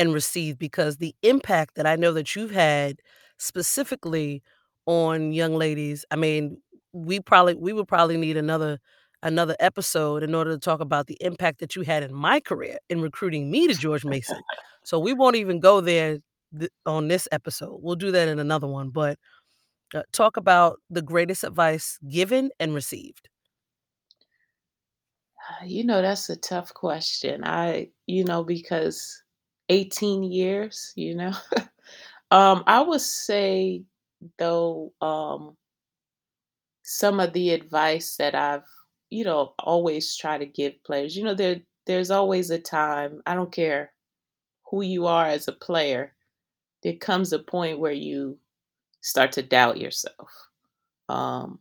and 0.01 0.13
received? 0.13 0.59
Because 0.59 0.97
the 0.97 1.15
impact 1.23 1.75
that 1.77 1.87
I 1.87 1.95
know 1.97 2.13
that 2.13 2.35
you've 2.35 2.51
had 2.51 2.99
specifically 3.39 4.43
on 4.87 5.33
young 5.33 5.55
ladies, 5.55 6.05
I 6.11 6.17
mean, 6.17 6.57
we 6.93 7.19
probably 7.21 7.55
we 7.55 7.73
would 7.73 7.87
probably 7.89 8.17
need 8.17 8.37
another 8.37 8.79
another 9.23 9.55
episode 9.61 10.23
in 10.23 10.35
order 10.35 10.51
to 10.53 10.59
talk 10.59 10.81
about 10.81 11.07
the 11.07 11.17
impact 11.21 11.59
that 11.61 11.75
you 11.75 11.83
had 11.83 12.03
in 12.03 12.13
my 12.13 12.39
career 12.41 12.77
in 12.89 13.01
recruiting 13.01 13.51
me 13.51 13.67
to 13.67 13.75
George 13.75 14.05
Mason. 14.05 14.41
So, 14.85 14.99
we 14.99 15.13
won't 15.13 15.37
even 15.37 15.59
go 15.61 15.81
there 15.81 16.19
th 16.59 16.71
on 16.87 17.07
this 17.09 17.27
episode, 17.31 17.79
we'll 17.83 17.95
do 18.05 18.11
that 18.13 18.27
in 18.29 18.39
another 18.39 18.67
one, 18.67 18.89
but, 18.91 19.17
uh, 19.95 20.03
talk 20.13 20.37
about 20.37 20.79
the 20.91 21.01
greatest 21.03 21.43
advice 21.45 21.99
given 22.09 22.51
and 22.61 22.73
received. 22.75 23.29
You 25.65 25.83
know, 25.83 26.01
that's 26.01 26.29
a 26.29 26.35
tough 26.35 26.73
question. 26.73 27.43
I 27.43 27.91
you 28.07 28.23
know, 28.23 28.43
because 28.43 29.21
18 29.71 30.23
years, 30.23 30.93
you 30.97 31.15
know? 31.15 31.33
Um, 32.31 32.63
I 32.67 32.81
would 32.81 33.01
say, 33.01 33.83
though, 34.39 34.93
um 35.01 35.57
some 36.83 37.19
of 37.19 37.33
the 37.33 37.51
advice 37.51 38.15
that 38.17 38.35
I've, 38.35 38.63
you 39.09 39.23
know, 39.23 39.53
always 39.59 40.15
try 40.15 40.37
to 40.37 40.45
give 40.45 40.83
players, 40.83 41.15
you 41.15 41.23
know, 41.23 41.33
there 41.33 41.61
there's 41.87 42.11
always 42.11 42.49
a 42.51 42.59
time, 42.59 43.21
I 43.25 43.33
don't 43.35 43.51
care 43.51 43.91
who 44.71 44.81
you 44.83 45.07
are 45.07 45.25
as 45.27 45.47
a 45.47 45.53
player, 45.53 46.13
there 46.83 46.95
comes 46.97 47.33
a 47.33 47.39
point 47.39 47.79
where 47.79 47.91
you 47.93 48.39
start 49.01 49.33
to 49.33 49.43
doubt 49.43 49.79
yourself. 49.79 50.29
Um, 51.09 51.59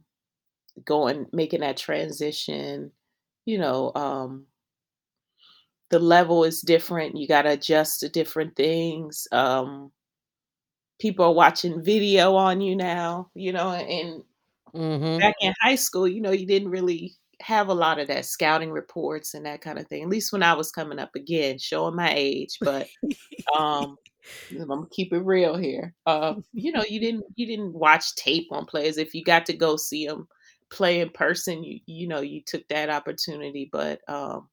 going 0.84 1.26
making 1.32 1.60
that 1.62 1.76
transition, 1.78 2.92
you 3.46 3.58
know, 3.58 3.92
um 3.94 4.46
the 5.90 5.98
level 5.98 6.44
is 6.44 6.60
different, 6.62 7.16
you 7.16 7.28
gotta 7.28 7.50
adjust 7.52 8.00
to 8.00 8.08
different 8.08 8.56
things, 8.56 9.26
um 9.32 9.92
people 11.00 11.24
are 11.24 11.32
watching 11.32 11.82
video 11.82 12.34
on 12.36 12.60
you 12.60 12.76
now, 12.76 13.30
you 13.34 13.52
know, 13.52 13.70
and 13.72 14.22
Mhm. 14.74 15.22
back 15.22 15.34
in 15.42 15.54
high 15.62 15.76
school, 15.76 16.08
you 16.08 16.20
know, 16.20 16.32
you 16.32 16.46
didn't 16.46 16.70
really 16.70 17.14
have 17.42 17.68
a 17.68 17.74
lot 17.74 17.98
of 18.00 18.08
that 18.08 18.26
scouting 18.26 18.70
reports 18.72 19.34
and 19.34 19.46
that 19.46 19.62
kinda 19.62 19.84
thing, 19.84 20.02
at 20.04 20.08
least 20.10 20.32
when 20.32 20.42
I 20.44 20.54
was 20.54 20.72
coming 20.72 20.98
up, 21.00 21.14
again, 21.16 21.58
showing 21.58 21.96
my 21.96 22.12
age, 22.14 22.60
but, 22.64 22.90
um, 23.58 23.98
Imma 24.50 24.86
keep 24.92 25.12
it 25.12 25.20
real 25.20 25.56
here. 25.58 25.94
Uh, 26.06 26.36
you 26.52 26.72
know, 26.72 26.84
you 26.88 27.00
didn't 27.00 27.24
you 27.36 27.46
didn't 27.46 27.74
watch 27.74 28.14
tape 28.16 28.48
on 28.52 28.66
players, 28.66 28.98
if 28.98 29.14
you 29.14 29.24
got 29.24 29.46
to 29.46 29.54
go 29.54 29.76
see 29.76 30.06
them 30.06 30.28
play 30.70 31.00
in 31.00 31.10
person, 31.10 31.64
you 31.64 31.80
you 31.86 32.08
know, 32.08 32.20
you 32.22 32.42
took 32.46 32.66
that 32.68 32.90
opportunity, 32.90 33.68
but, 33.72 34.00
um, 34.08 34.48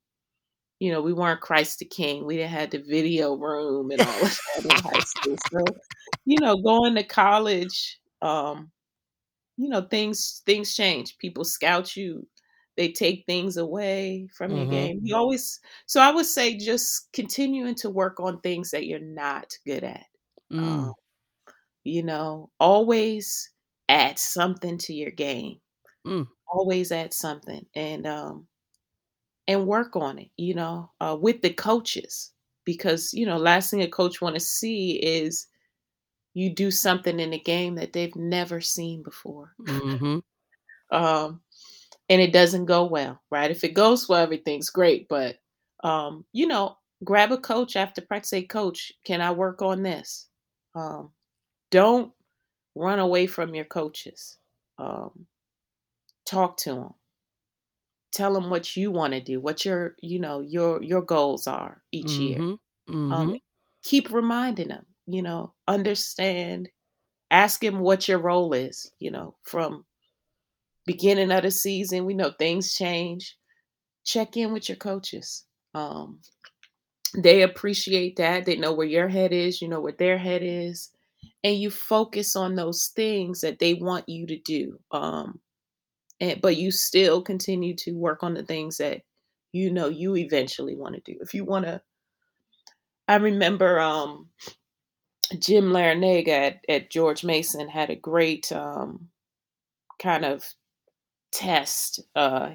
you 0.80 0.92
know, 0.92 1.02
we 1.02 1.14
weren't 1.14 1.42
Christ 1.42 1.80
the 1.80 1.86
King, 1.86 2.26
we 2.26 2.38
didn't 2.38 2.52
have 2.52 2.72
the 2.72 2.80
video 2.88 3.36
room 3.36 3.92
and 3.92 4.02
all 4.02 4.24
of 4.26 4.32
that 4.32 4.70
in 4.70 4.78
high 4.84 5.02
school, 5.04 5.38
so, 5.54 5.78
you 6.26 6.40
know, 6.40 6.58
going 6.58 6.96
to 6.96 7.04
college, 7.04 8.00
um, 8.22 8.72
you 9.58 9.70
know, 9.70 9.82
things 9.84 10.42
things 10.46 10.76
change, 10.76 11.18
people 11.20 11.44
scout 11.46 11.96
you 11.96 12.28
they 12.78 12.92
take 12.92 13.26
things 13.28 13.58
away 13.58 14.28
from 14.38 14.56
your 14.56 14.66
Mhm. 14.66 14.68
game. 14.68 15.00
You 15.04 15.16
always 15.16 15.60
so 15.88 16.02
I 16.02 16.12
would 16.12 16.26
say 16.28 16.58
just 16.58 17.10
continuing 17.14 17.76
to 17.76 17.90
work 17.90 18.20
on 18.20 18.40
things 18.42 18.72
that 18.72 18.86
you're 18.88 19.00
not 19.00 19.52
good 19.66 19.84
at. 19.84 20.06
Um, 20.58 20.82
Mm. 20.82 20.94
you 21.84 22.04
know, 22.04 22.52
always 22.60 23.52
add 23.90 24.20
something 24.20 24.78
to 24.80 24.94
your 24.94 25.12
game. 25.12 25.60
Mm. 26.06 26.28
Always 26.48 26.92
add 26.92 27.14
something 27.14 27.66
and, 27.76 28.08
um 28.08 28.48
and 29.48 29.68
work 29.68 29.96
on 29.96 30.20
it, 30.20 30.30
you 30.38 30.54
know, 30.54 30.92
uh, 31.02 31.18
with 31.20 31.42
the 31.42 31.54
coaches 31.54 32.34
because, 32.66 33.14
you 33.14 33.26
know, 33.26 33.38
last 33.38 33.72
thing 33.72 33.82
a 33.82 33.88
coach 33.90 34.22
wanna 34.22 34.40
see 34.40 34.94
is 34.94 35.48
you 36.34 36.54
do 36.54 36.72
something 36.72 37.20
in 37.20 37.32
the 37.32 37.40
game 37.40 37.76
that 37.76 37.94
they've 37.94 38.16
never 38.16 38.62
seen 38.62 39.04
before. 39.04 39.56
Mhm. 39.68 40.22
Um, 40.92 41.42
and 42.10 42.22
it 42.22 42.34
doesn't 42.34 42.66
go 42.66 42.86
well, 42.86 43.22
right? 43.32 43.52
If 43.52 43.64
it 43.64 43.74
goes 43.74 44.10
well, 44.10 44.22
everything's 44.24 44.70
great, 44.70 45.08
but, 45.10 45.38
um, 45.84 46.26
you 46.34 46.48
know, 46.48 46.78
grab 47.04 47.32
a 47.32 47.38
coach 47.38 47.76
after 47.76 48.02
practice, 48.02 48.30
say, 48.32 48.44
"Coach, 48.44 48.92
can 49.06 49.22
I 49.22 49.32
work 49.32 49.62
on 49.62 49.84
this?" 49.84 50.30
Um, 50.76 51.14
don't 51.72 52.14
run 52.76 53.00
away 53.00 53.28
from 53.28 53.56
your 53.56 53.66
coaches. 53.66 54.38
Um, 54.80 55.28
talk 56.26 56.58
to 56.58 56.72
'em. 56.72 56.94
Tell 58.14 58.38
'em 58.38 58.50
what 58.50 58.76
you 58.78 58.92
wanna 58.92 59.22
do, 59.22 59.40
what 59.42 59.66
your, 59.66 59.96
you 60.02 60.20
know, 60.20 60.40
your 60.40 60.82
your 60.82 61.02
goals 61.02 61.46
are 61.48 61.84
each 61.92 62.20
year. 62.20 62.40
Mhm. 62.40 62.60
Um, 63.12 63.30
Mhm. 63.30 63.40
keep 63.84 64.12
reminding 64.12 64.72
'em, 64.72 64.86
you 65.08 65.22
know, 65.24 65.56
understand 65.68 66.70
ask 67.32 67.64
him 67.64 67.80
what 67.82 68.08
your 68.08 68.20
role 68.20 68.54
is, 68.54 68.92
you 69.00 69.12
know, 69.12 69.38
from 69.44 69.86
beginning 70.86 71.32
of 71.32 71.44
the 71.44 71.52
season, 71.52 72.06
we 72.06 72.14
know 72.14 72.32
things 72.32 72.74
change. 72.74 73.38
Check 74.06 74.38
in 74.38 74.54
with 74.54 74.70
your 74.70 74.78
coaches. 74.78 75.46
Um, 75.76 76.22
they 77.18 77.44
appreciate 77.44 78.18
that, 78.18 78.46
they 78.46 78.58
know 78.58 78.74
where 78.74 78.88
your 78.88 79.10
head 79.10 79.34
is, 79.34 79.62
you 79.62 79.68
know 79.70 79.82
where 79.82 79.94
their 79.94 80.18
head 80.18 80.44
is, 80.44 80.92
and 81.44 81.58
you 81.58 81.72
focus 81.72 82.36
on 82.36 82.56
those 82.56 82.88
things 82.90 83.42
that 83.42 83.60
they 83.60 83.74
want 83.76 84.10
you 84.10 84.28
to 84.28 84.38
do, 84.40 84.80
um, 84.92 85.42
and 86.20 86.42
but 86.42 86.58
you 86.58 86.72
still 86.72 87.22
continue 87.22 87.76
to 87.76 87.92
work 87.94 88.24
on 88.24 88.34
the 88.34 88.44
things 88.44 88.78
that 88.78 89.02
you 89.54 89.72
know 89.72 89.88
you 89.88 90.16
eventually 90.16 90.76
wanna 90.76 91.00
do. 91.06 91.16
If 91.22 91.34
you 91.34 91.46
wanna 91.46 91.82
I 93.08 93.16
remember, 93.16 93.80
um, 93.80 94.28
Jim 95.40 95.66
Larrañaga 95.66 96.28
at 96.28 96.66
at 96.70 96.90
George 96.90 97.24
Mason 97.24 97.68
had 97.68 97.90
a 97.90 97.96
great, 97.96 98.52
um, 98.52 99.08
kind 100.00 100.26
of 100.26 100.46
test, 101.32 102.02
uh, 102.16 102.52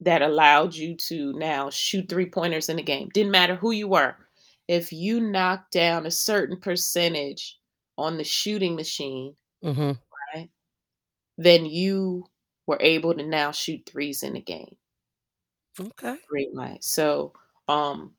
that 0.00 0.22
allowed 0.22 0.74
you 0.74 0.94
to 0.96 1.32
now 1.34 1.70
shoot 1.70 2.08
three-pointers 2.08 2.68
in 2.68 2.76
the 2.76 2.82
game. 2.82 3.08
Didn't 3.14 3.32
matter 3.32 3.56
who 3.56 3.70
you 3.70 3.88
were. 3.88 4.14
If 4.68 4.92
you 4.92 5.20
knocked 5.20 5.72
down 5.72 6.06
a 6.06 6.10
certain 6.10 6.58
percentage 6.58 7.58
on 7.96 8.18
the 8.18 8.24
shooting 8.24 8.76
machine, 8.76 9.34
mm-hmm. 9.64 9.92
right, 10.34 10.50
then 11.38 11.66
you 11.66 12.26
were 12.66 12.78
able 12.80 13.14
to 13.14 13.22
now 13.26 13.52
shoot 13.52 13.86
threes 13.86 14.22
in 14.22 14.34
the 14.34 14.40
game. 14.40 14.76
Okay. 15.78 16.26
Great 16.28 16.52
night. 16.54 16.82
So, 16.84 17.32
um, 17.68 18.14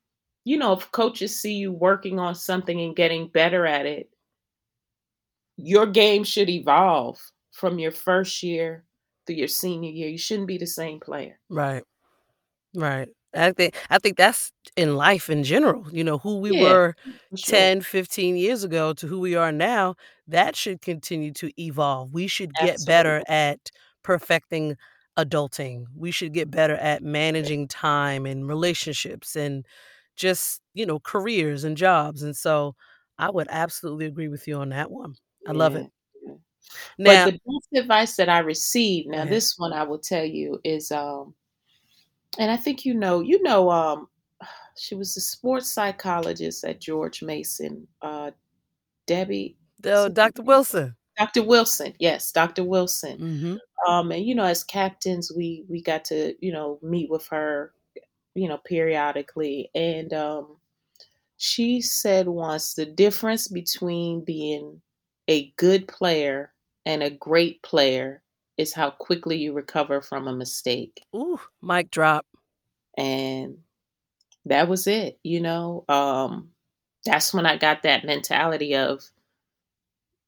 you 0.46 0.58
know, 0.58 0.74
if 0.74 0.92
coaches 0.92 1.40
see 1.40 1.54
you 1.56 1.72
working 1.74 2.20
on 2.20 2.36
something 2.36 2.80
and 2.80 2.96
getting 2.96 3.28
better 3.28 3.66
at 3.66 3.86
it 3.86 4.10
your 5.58 5.88
game 5.88 6.24
should 6.24 6.50
evolve 6.50 7.20
from 7.52 7.80
your 7.80 7.92
1st 7.92 8.44
year 8.44 8.86
through 9.26 9.36
your 9.38 9.48
senior 9.48 9.90
year. 9.90 10.08
You 10.10 10.18
shouldn't 10.18 10.48
be 10.48 10.58
the 10.60 10.68
same 10.68 11.00
player. 11.00 11.40
Right. 11.50 11.84
Right. 12.76 13.10
I 13.36 13.52
think 13.54 13.76
I 13.90 14.00
think 14.00 14.18
that's 14.18 14.52
in 14.78 14.96
life 14.98 15.30
in 15.30 15.44
general, 15.44 15.86
you 15.92 16.04
know, 16.04 16.20
who 16.20 16.40
we 16.40 16.52
Yeah. 16.52 16.54
were 16.54 16.96
sure. 17.36 17.70
10, 17.70 17.82
15 17.82 18.38
years 18.38 18.64
ago 18.64 18.94
to 18.94 19.08
who 19.08 19.20
we 19.20 19.36
are 19.36 19.52
now, 19.52 19.96
that 20.28 20.56
should 20.56 20.82
continue 20.82 21.34
to 21.34 21.52
evolve. 21.62 22.14
We 22.14 22.28
should 22.28 22.58
get 22.58 22.86
better 22.86 23.24
at 23.28 23.72
perfecting 24.08 24.78
adulting. 25.18 25.86
We 25.94 26.12
should 26.12 26.32
get 26.34 26.50
better 26.50 26.76
at 26.76 27.04
managing 27.04 27.68
time 27.68 28.26
and 28.26 28.48
relationships 28.48 29.36
and 29.36 29.66
just, 30.16 30.62
you 30.74 30.86
know, 30.86 30.98
careers 31.02 31.66
and 31.66 31.76
jobs, 31.76 32.24
and 32.24 32.36
so 32.36 32.74
I 33.20 33.30
would 33.30 33.48
absolutely 33.50 34.06
agree 34.06 34.30
with 34.30 34.48
you 34.48 34.56
on 34.56 34.70
that 34.70 34.90
one. 34.90 35.16
I 35.46 35.52
love 35.52 35.76
it. 35.76 35.92
Yeah, 36.24 36.30
yeah. 36.30 36.36
But 37.04 37.04
Now 37.04 37.26
the 37.26 37.32
best 37.32 37.84
advice 37.84 38.16
that 38.16 38.30
I 38.30 38.40
received 38.40 39.10
now 39.10 39.18
ahead. 39.18 39.30
this 39.30 39.56
one 39.58 39.74
I 39.74 39.84
will 39.84 40.00
tell 40.00 40.24
you 40.24 40.62
is, 40.64 40.90
um 40.90 41.34
and 42.40 42.50
I 42.50 42.56
think 42.56 42.86
you 42.86 42.94
know 42.94 43.20
you 43.20 43.44
know, 43.44 43.70
um, 43.70 44.08
she 44.78 44.96
was 44.96 45.18
a 45.18 45.22
sports 45.22 45.70
psychologist 45.70 46.64
at 46.64 46.80
George 46.80 47.22
Mason, 47.22 47.90
uh, 48.02 48.32
Debbie 49.06 49.58
The 49.82 50.10
Doctor 50.14 50.44
Wilson. 50.44 50.96
Doctor 51.18 51.44
Wilson, 51.44 51.94
yes, 52.00 52.32
Doctor 52.32 52.64
Wilson. 52.64 53.20
Mhm. 53.20 53.60
Um, 53.88 54.12
and, 54.12 54.26
you 54.26 54.36
know, 54.36 54.44
as 54.44 54.64
captains, 54.64 55.32
we 55.36 55.66
we 55.70 55.82
got 55.82 56.06
to, 56.06 56.36
you 56.46 56.52
know, 56.52 56.80
meet 56.82 57.10
with 57.10 57.28
her, 57.30 57.74
you 58.36 58.48
know, 58.48 58.58
periodically, 58.60 59.70
and, 59.76 60.14
um, 60.14 60.58
she 61.38 61.82
said 61.82 62.28
once, 62.30 62.76
"The 62.76 62.86
difference 62.86 63.48
between 63.50 64.22
being 64.26 64.82
a 65.30 65.52
good 65.58 65.88
player 65.88 66.54
and 66.86 67.04
a 67.04 67.10
great 67.12 67.62
player 67.64 68.24
is 68.58 68.74
how 68.74 68.92
quickly 68.92 69.38
you 69.38 69.54
recover 69.54 70.02
from 70.02 70.28
a 70.28 70.34
mistake." 70.36 71.02
Ooh, 71.16 71.40
mic 71.62 71.92
drop. 71.92 72.26
And 72.98 73.60
that 74.46 74.68
was 74.70 74.88
it, 74.88 75.20
you 75.24 75.42
know? 75.42 75.86
Um, 75.90 76.52
that's 77.06 77.34
when 77.34 77.46
I 77.48 77.58
got 77.58 77.84
that 77.84 78.06
mentality 78.06 78.76
of 78.76 79.04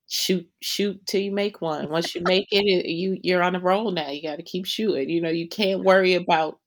shoot 0.10 0.48
shoot 0.62 1.06
till 1.08 1.22
you 1.22 1.32
make 1.34 1.62
one. 1.62 1.90
Once 1.92 2.16
you 2.16 2.22
make 2.24 2.48
it, 2.52 2.88
you 2.88 3.20
you're 3.24 3.44
on 3.44 3.56
a 3.56 3.62
roll 3.62 3.92
now, 3.92 4.10
you 4.12 4.24
gotta 4.24 4.44
keep 4.44 4.66
shooting, 4.68 5.10
you 5.10 5.22
know, 5.22 5.30
you 5.30 5.50
can't 5.50 5.84
worry 5.86 6.16
about 6.16 6.60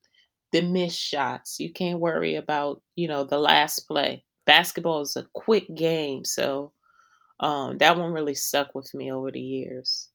the 0.53 0.61
missed 0.61 0.99
shots. 0.99 1.59
You 1.59 1.71
can't 1.73 1.99
worry 1.99 2.35
about, 2.35 2.81
you 2.95 3.07
know, 3.07 3.23
the 3.25 3.39
last 3.39 3.81
play. 3.87 4.25
Basketball 4.45 5.01
is 5.01 5.15
a 5.17 5.27
quick 5.33 5.73
game, 5.75 6.25
so, 6.25 6.73
um, 7.41 7.77
that 7.79 7.97
one 7.97 8.13
really 8.13 8.35
stuck 8.35 8.75
with 8.75 8.93
me 8.95 9.11
over 9.11 9.31
the 9.31 9.41
years. 9.41 10.09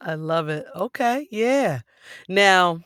I 0.00 0.14
love 0.14 0.48
it. 0.48 0.66
Okay, 0.74 1.26
yeah. 1.30 1.80
Now, 2.28 2.80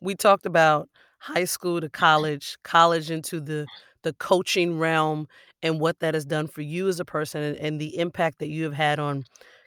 we 0.00 0.14
talked 0.14 0.46
about 0.46 0.88
high 1.20 1.44
school 1.44 1.80
to 1.80 1.88
college, 1.90 2.58
college 2.64 3.10
into 3.10 3.40
the 3.40 3.68
the 4.02 4.14
coaching 4.14 4.78
realm, 4.78 5.28
and 5.62 5.80
what 5.80 6.00
that 6.00 6.14
has 6.14 6.24
done 6.26 6.46
for 6.48 6.62
you 6.62 6.88
as 6.88 7.00
a 7.00 7.04
person, 7.04 7.42
and 7.42 7.56
and 7.58 7.80
the 7.80 7.98
impact 7.98 8.38
that 8.40 8.48
you 8.48 8.64
have 8.64 8.74
had 8.74 8.98
on 8.98 9.24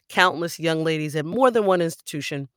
countless 0.10 0.60
young 0.60 0.84
ladies 0.84 1.16
at 1.16 1.26
more 1.26 1.52
than 1.52 1.66
one 1.66 1.82
institution. 1.82 2.50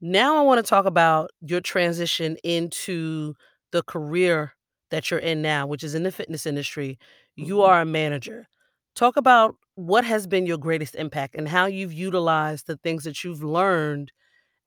Now 0.00 0.36
I 0.36 0.42
wanna 0.42 0.62
talk 0.62 0.86
about 0.86 1.30
your 1.40 1.60
transition 1.60 2.36
into 2.44 3.34
the 3.72 3.82
career 3.82 4.54
that 4.90 5.10
you're 5.10 5.20
in 5.20 5.42
now, 5.42 5.66
which 5.66 5.84
is 5.84 5.94
in 5.94 6.04
the 6.04 6.12
fitness 6.12 6.46
industry. 6.46 6.98
You 7.36 7.62
Mhm. 7.62 7.62
are 7.62 7.80
a 7.80 7.84
manager. 7.84 8.46
Talk 8.94 9.16
about 9.16 9.56
what 9.74 10.04
has 10.04 10.26
been 10.26 10.46
your 10.46 10.58
greatest 10.58 10.94
impact 10.94 11.34
and 11.34 11.48
how 11.48 11.66
you've 11.66 11.92
utilized 11.92 12.66
the 12.66 12.76
things 12.78 13.04
that 13.04 13.22
you've 13.24 13.42
learned 13.44 14.12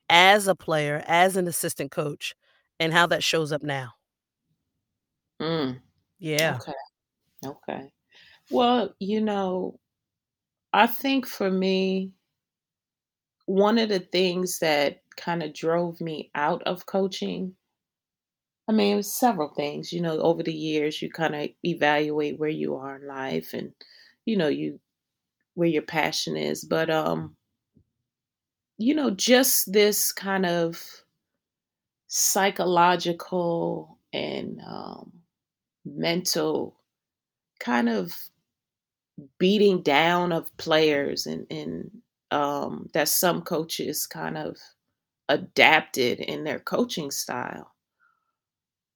as 0.10 0.48
a 0.48 0.56
player, 0.56 1.04
as 1.08 1.38
an 1.38 1.48
assistant 1.48 1.92
coach, 1.92 2.36
and 2.80 2.94
how 2.94 3.08
that 3.08 3.24
shows 3.24 3.52
up 3.54 3.64
now. 3.64 3.94
Mm. 5.40 5.82
Yeah. 6.20 6.62
Okay, 6.62 6.74
okay. 7.46 7.92
Well, 8.52 8.96
you 9.00 9.22
know, 9.22 9.80
I 10.74 10.88
think 10.88 11.28
for 11.28 11.52
me 11.52 12.14
one 13.46 13.78
of 13.78 13.88
the 13.90 14.00
things 14.00 14.58
that 14.60 15.04
kinda 15.16 15.48
drove 15.50 16.02
me 16.02 16.32
out 16.34 16.64
of 16.64 16.88
coaching 16.88 17.56
I 18.68 18.72
mean, 18.74 18.94
it 18.94 18.96
was 18.98 19.12
several 19.14 19.50
things, 19.50 19.92
you 19.92 20.02
know, 20.02 20.20
over 20.20 20.44
the 20.44 20.54
years, 20.54 21.02
you 21.02 21.12
kinda 21.12 21.50
evaluate 21.64 22.40
where 22.40 22.50
you 22.50 22.76
are 22.76 22.96
in 22.98 23.08
life 23.08 23.54
and, 23.54 23.74
you 24.26 24.38
know, 24.38 24.48
you 24.48 24.80
where 25.56 25.70
your 25.70 25.84
passion 25.84 26.38
is, 26.38 26.64
but, 26.66 26.90
um 26.90 27.38
you 28.78 28.94
know, 28.96 29.10
just 29.12 29.72
this 29.72 30.12
kind 30.12 30.46
of 30.46 30.84
psychological 32.08 33.98
and, 34.14 34.62
um, 34.66 35.12
mental 35.86 36.81
kind 37.62 37.90
of 37.90 38.14
beating 39.40 39.82
down 39.82 40.32
of 40.32 40.56
players 40.58 41.26
and 41.26 41.46
and, 41.52 42.02
um, 42.32 42.90
that 42.94 43.10
some 43.10 43.42
coaches 43.42 44.08
kind 44.08 44.38
of 44.38 44.58
adapted 45.30 46.20
in 46.20 46.44
their 46.46 46.60
coaching 46.60 47.12
style. 47.12 47.74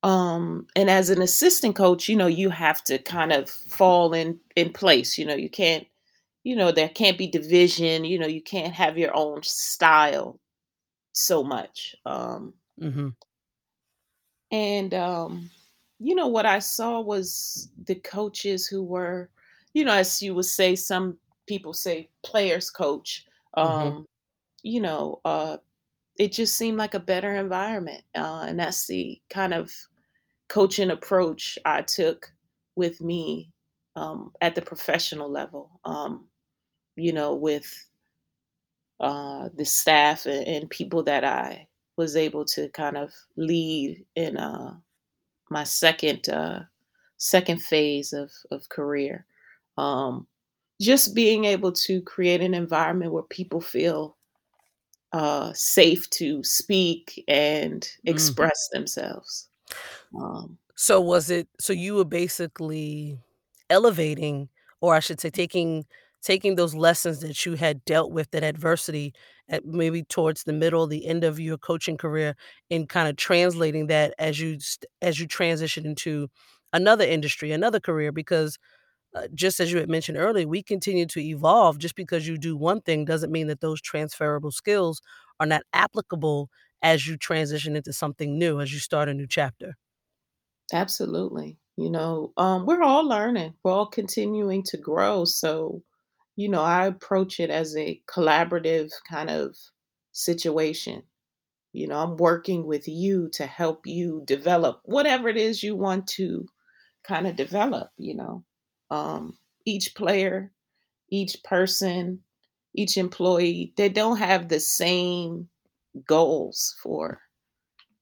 Um, 0.04 0.68
and 0.76 0.90
as 0.90 1.10
an 1.10 1.22
assistant 1.22 1.76
coach, 1.76 2.08
you 2.08 2.16
know, 2.16 2.28
you 2.28 2.50
have 2.52 2.84
to 2.86 3.00
kind 3.00 3.32
of 3.34 3.50
fall 3.50 4.14
in 4.14 4.40
in 4.56 4.72
place, 4.72 5.18
you 5.18 5.26
know, 5.26 5.36
you 5.36 5.50
can't 5.50 5.88
you 6.44 6.56
know, 6.56 6.72
there 6.72 6.90
can't 6.90 7.18
be 7.18 7.28
division, 7.28 8.06
you 8.06 8.20
know, 8.20 8.28
you 8.28 8.42
can't 8.42 8.74
have 8.74 8.98
your 8.98 9.16
own 9.16 9.44
style. 9.44 10.40
so 11.14 11.44
much. 11.44 11.96
Um, 12.06 12.54
Mhm. 12.78 13.16
and 14.52 14.94
um, 14.94 15.50
you 16.00 16.16
know 16.16 16.28
what 16.28 16.46
I 16.46 16.60
saw 16.60 17.00
was 17.02 17.70
the 17.86 17.96
coaches 17.96 18.68
who 18.68 18.84
were, 18.84 19.30
you 19.74 19.86
know, 19.86 19.94
as 19.94 20.22
you 20.22 20.36
would 20.36 20.46
say, 20.46 20.76
some 20.76 21.18
people 21.48 21.74
say 21.74 22.10
players 22.24 22.70
coach. 22.70 23.26
Mhm. 23.64 23.96
Um, 23.98 24.08
you 24.64 24.82
know, 24.82 25.22
uh, 25.26 25.58
it 26.20 26.32
just 26.34 26.56
seemed 26.58 26.78
like 26.78 26.94
a 26.96 27.00
better 27.00 27.36
environment, 27.36 28.04
uh, 28.16 28.46
and 28.48 28.60
that's 28.60 28.88
the 28.88 29.22
kind 29.30 29.54
of 29.54 29.74
coaching 30.50 30.92
approach 30.92 31.60
I 31.66 31.82
took 31.84 32.32
with 32.76 33.02
me 33.02 33.52
um, 33.96 34.34
at 34.42 34.56
the 34.56 34.62
professional 34.64 35.30
level. 35.30 35.80
Um, 35.86 36.28
you 36.98 37.14
know, 37.14 37.36
with 37.36 37.68
uh, 39.00 39.50
the 39.56 39.66
staff 39.66 40.26
and, 40.26 40.48
and 40.48 40.70
people 40.70 41.04
that 41.04 41.24
I 41.24 41.68
was 41.98 42.16
able 42.16 42.46
to 42.46 42.70
kind 42.70 42.98
of 42.98 43.14
lead 43.38 44.06
in 44.16 44.38
uh, 44.38 44.76
my 45.50 45.64
second 45.64 46.30
uh, 46.30 46.64
second 47.18 47.62
phase 47.64 48.14
of 48.14 48.32
of 48.52 48.70
career. 48.70 49.26
Um, 49.78 50.28
just 50.82 51.16
being 51.16 51.46
able 51.46 51.72
to 51.74 52.02
create 52.04 52.42
an 52.42 52.54
environment 52.54 53.14
where 53.14 53.24
people 53.24 53.62
feel 53.62 54.18
uh, 55.14 55.54
safe 55.54 56.10
to 56.12 56.44
speak 56.44 57.24
and 57.28 57.90
Mhm. 58.04 58.08
express 58.08 58.70
themselves. 58.74 59.50
Um, 60.16 60.60
So 60.76 61.00
was 61.00 61.30
it 61.30 61.48
so 61.60 61.74
you 61.74 61.96
were 61.96 62.06
basically 62.06 63.18
elevating, 63.70 64.50
or 64.82 64.94
I 64.96 65.00
should 65.00 65.20
say 65.22 65.30
taking 65.30 65.86
taking 66.22 66.56
those 66.56 66.76
lessons 66.76 67.20
that 67.22 67.46
you 67.46 67.54
had 67.56 67.86
dealt 67.86 68.12
with, 68.12 68.32
that 68.32 68.44
adversity 68.44 69.14
at 69.50 69.66
maybe 69.66 70.04
towards 70.04 70.44
the 70.44 70.54
middle, 70.54 70.88
the 70.88 71.06
end 71.06 71.24
of 71.24 71.40
your 71.40 71.58
coaching 71.58 71.98
career, 71.98 72.36
and 72.72 72.90
kinda 72.90 73.14
translating 73.14 73.88
that 73.88 74.14
as 74.20 74.40
you 74.40 74.58
as 75.02 75.20
you 75.20 75.28
transition 75.28 75.86
into 75.86 76.30
another 76.74 77.06
industry, 77.06 77.52
another 77.52 77.80
career, 77.80 78.12
because, 78.12 78.58
uh, 79.16 79.28
just 79.34 79.60
as 79.60 79.72
you 79.72 79.80
had 79.80 79.90
mentioned 79.90 80.18
earlier, 80.18 80.48
we 80.48 80.64
continue 80.64 81.06
to 81.08 81.20
evolve. 81.22 81.78
Just 81.80 81.96
because 81.96 82.28
you 82.28 82.38
do 82.38 82.58
one 82.58 82.82
thing 82.82 83.06
doesn't 83.06 83.32
mean 83.32 83.48
that 83.48 83.62
those 83.62 83.82
transferable 83.82 84.52
skills 84.52 85.02
are 85.40 85.46
not 85.48 85.64
applicable 85.74 86.50
as 86.82 87.08
you 87.08 87.18
transition 87.18 87.76
into 87.76 87.94
something 87.94 88.38
new, 88.38 88.60
as 88.62 88.74
you 88.74 88.80
start 88.80 89.10
a 89.10 89.14
new 89.14 89.28
chapter. 89.28 89.76
absolutely. 90.74 91.60
You 91.78 91.90
know, 91.90 92.34
um, 92.38 92.66
we're 92.66 92.82
all 92.84 93.04
learning. 93.08 93.56
We're 93.64 93.72
all 93.74 93.88
continuing 93.88 94.64
to 94.64 94.78
grow. 94.78 95.26
So, 95.26 95.84
you 96.36 96.50
know, 96.50 96.62
I 96.62 96.86
approach 96.86 97.40
it 97.40 97.50
as 97.50 97.76
a 97.76 98.02
collaborative 98.08 98.92
kind 99.10 99.30
of 99.30 99.56
situation. 100.12 101.04
You 101.74 101.88
know, 101.88 101.98
I'm 101.98 102.18
working 102.18 102.66
with 102.66 102.88
you 102.88 103.30
to 103.34 103.46
help 103.46 103.86
you 103.86 104.24
develop 104.26 104.82
whatever 104.86 105.30
it 105.30 105.38
is 105.38 105.64
you 105.64 105.76
want 105.76 106.08
to 106.10 106.48
kind 107.04 107.28
of 107.28 107.36
develop, 107.36 107.90
you 107.98 108.16
know. 108.16 108.44
Um, 108.92 109.38
each 109.66 109.96
player, 109.96 110.52
each 111.10 111.44
person, 111.44 112.22
each 112.74 112.98
employee, 112.98 113.74
they 113.78 113.90
don't 113.90 114.18
have 114.18 114.50
the 114.50 114.60
same 114.60 115.50
goals 116.06 116.76
for, 116.82 117.22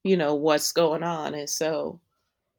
you 0.04 0.16
know, 0.16 0.34
what's 0.34 0.72
going 0.72 1.02
on. 1.02 1.34
And 1.34 1.48
so 1.48 2.00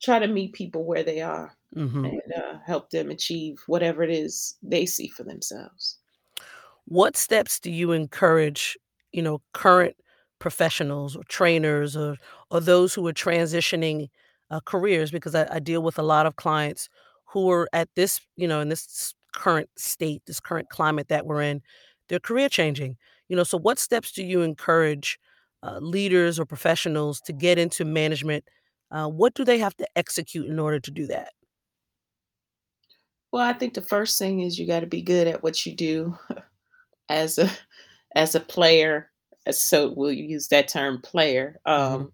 try 0.01 0.19
to 0.19 0.27
meet 0.27 0.53
people 0.53 0.83
where 0.85 1.03
they 1.03 1.21
are 1.21 1.55
Mhm. 1.75 2.15
and 2.23 2.33
uh, 2.35 2.59
help 2.65 2.89
them 2.91 3.09
achieve 3.11 3.57
whatever 3.67 4.03
it 4.03 4.11
is 4.11 4.57
they 4.61 4.85
see 4.85 5.09
for 5.09 5.23
themselves. 5.23 5.99
What 6.85 7.17
steps 7.17 7.59
do 7.59 7.71
you 7.71 7.91
encourage, 7.91 8.77
you 9.11 9.21
know, 9.21 9.41
current 9.53 9.95
professionals 10.39 11.15
or 11.15 11.23
trainers 11.29 11.95
or 11.97 12.17
or 12.51 12.59
those 12.59 12.93
who 12.93 13.05
are 13.07 13.13
transitioning 13.13 14.09
uh, 14.51 14.59
careers? 14.65 15.11
Because 15.11 15.35
I, 15.35 15.47
I 15.55 15.59
deal 15.59 15.81
with 15.81 15.97
a 15.97 16.03
lot 16.03 16.25
of 16.25 16.35
clients 16.35 16.89
who 17.25 17.49
are 17.49 17.67
at 17.73 17.89
this, 17.95 18.21
you 18.35 18.47
know, 18.47 18.59
in 18.61 18.69
this 18.69 19.13
current 19.33 19.69
state, 19.77 20.21
this 20.27 20.39
current 20.39 20.69
climate 20.69 21.07
that 21.09 21.25
we're 21.25 21.41
in, 21.41 21.61
they're 22.07 22.19
career 22.19 22.49
changing. 22.49 22.97
You 23.29 23.35
know, 23.35 23.43
so 23.43 23.57
what 23.57 23.79
steps 23.79 24.11
do 24.11 24.23
you 24.23 24.41
encourage 24.43 25.17
uh, 25.63 25.79
leaders 25.79 26.39
or 26.39 26.45
professionals 26.45 27.19
to 27.21 27.33
get 27.33 27.57
into 27.57 27.83
management? 27.83 28.45
Uh, 28.91 29.07
what 29.09 29.33
do 29.33 29.43
they 29.43 29.57
have 29.57 29.75
to 29.77 29.87
execute 29.95 30.45
in 30.45 30.59
order 30.59 30.79
to 30.79 30.91
do 30.91 31.07
that? 31.07 31.33
Well, 33.35 33.43
I 33.45 33.51
think 33.51 33.73
the 33.73 33.81
first 33.81 34.17
thing 34.17 34.39
is 34.39 34.57
you 34.57 34.65
got 34.65 34.79
to 34.79 34.87
be 34.87 35.01
good 35.01 35.27
at 35.27 35.43
what 35.43 35.65
you 35.65 35.75
do 35.75 36.17
as 37.09 37.37
a 37.37 37.51
as 38.15 38.33
a 38.33 38.39
player. 38.39 39.11
uh, 39.45 39.51
So 39.51 39.91
we'll 39.93 40.13
use 40.13 40.47
that 40.47 40.69
term 40.69 41.01
player. 41.01 41.59
hmm 41.75 42.03
Um, 42.05 42.13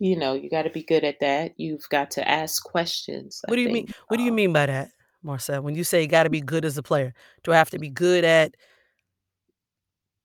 you 0.00 0.16
know, 0.16 0.34
you 0.34 0.50
got 0.50 0.62
to 0.64 0.70
be 0.70 0.82
good 0.82 1.04
at 1.04 1.20
that. 1.20 1.52
You've 1.60 1.88
got 1.90 2.10
to 2.12 2.28
ask 2.28 2.60
questions. 2.64 3.40
I 3.46 3.52
What 3.52 3.54
do 3.54 3.62
you 3.62 3.68
mean? 3.68 3.86
think 3.86 3.94
What 4.08 4.16
do 4.16 4.24
you 4.24 4.32
um, 4.32 4.36
mean 4.36 4.52
by 4.52 4.66
that, 4.66 4.90
Marcell? 5.22 5.62
When 5.62 5.76
you 5.76 5.84
say 5.84 6.02
you 6.02 6.08
got 6.08 6.24
to 6.24 6.30
be 6.30 6.40
good 6.40 6.64
as 6.64 6.76
a 6.76 6.82
player, 6.82 7.14
do 7.44 7.52
I 7.52 7.56
have 7.56 7.70
to 7.70 7.78
be 7.78 7.88
good 7.90 8.24
at? 8.24 8.56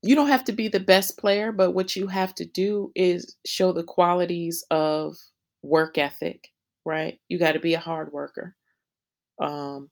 you 0.01 0.15
don't 0.15 0.29
have 0.29 0.45
to 0.45 0.51
be 0.51 0.67
the 0.67 0.79
best 0.79 1.19
player, 1.19 1.51
but 1.51 1.73
what 1.73 1.95
you 1.95 2.07
have 2.07 2.33
to 2.35 2.45
do 2.45 2.91
is 2.95 3.37
show 3.45 3.71
the 3.71 3.83
qualities 3.83 4.65
of 4.71 5.15
work 5.61 5.99
ethic. 5.99 6.49
Right? 6.85 7.19
You 7.29 7.37
got 7.37 7.51
to 7.53 7.59
be 7.59 7.75
a 7.75 7.79
hard 7.79 8.11
worker. 8.11 8.55
Um, 9.39 9.89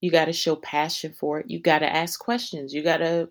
You 0.00 0.10
gotta 0.10 0.32
show 0.32 0.56
passion 0.56 1.14
for 1.14 1.40
it. 1.40 1.46
You 1.50 1.60
gotta 1.60 1.90
ask 1.92 2.20
questions. 2.20 2.74
You 2.74 2.82
gotta 2.82 3.30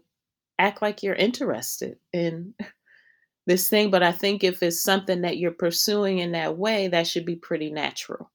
act 0.60 0.82
like 0.82 1.04
you're 1.04 1.16
interested 1.16 1.98
in 2.14 2.56
this 3.48 3.70
thing, 3.70 3.92
but 3.92 4.04
I 4.04 4.12
think 4.12 4.44
if 4.44 4.64
it's 4.64 4.84
something 4.84 5.22
that 5.22 5.38
you're 5.38 5.52
pursuing 5.52 6.20
in 6.20 6.34
that 6.34 6.58
way, 6.58 6.88
that 6.90 7.08
should 7.08 7.26
be 7.26 7.36
pretty 7.36 7.72
natural. 7.72 8.32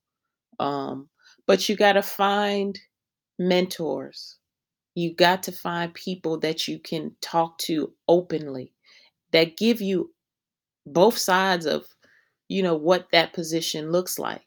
Um, 0.59 1.09
but 1.47 1.69
you 1.69 1.75
gotta 1.75 2.03
find 2.03 2.79
mentors. 3.39 4.37
You 4.95 5.13
got 5.15 5.43
to 5.43 5.51
find 5.51 5.93
people 5.93 6.39
that 6.41 6.67
you 6.67 6.79
can 6.79 7.15
talk 7.21 7.57
to 7.59 7.93
openly 8.07 8.73
that 9.33 9.57
give 9.57 9.81
you 9.81 10.13
both 10.85 11.17
sides 11.17 11.65
of, 11.65 11.85
you 12.49 12.63
know, 12.63 12.75
what 12.75 13.07
that 13.11 13.33
position 13.33 13.91
looks 13.91 14.19
like. 14.19 14.43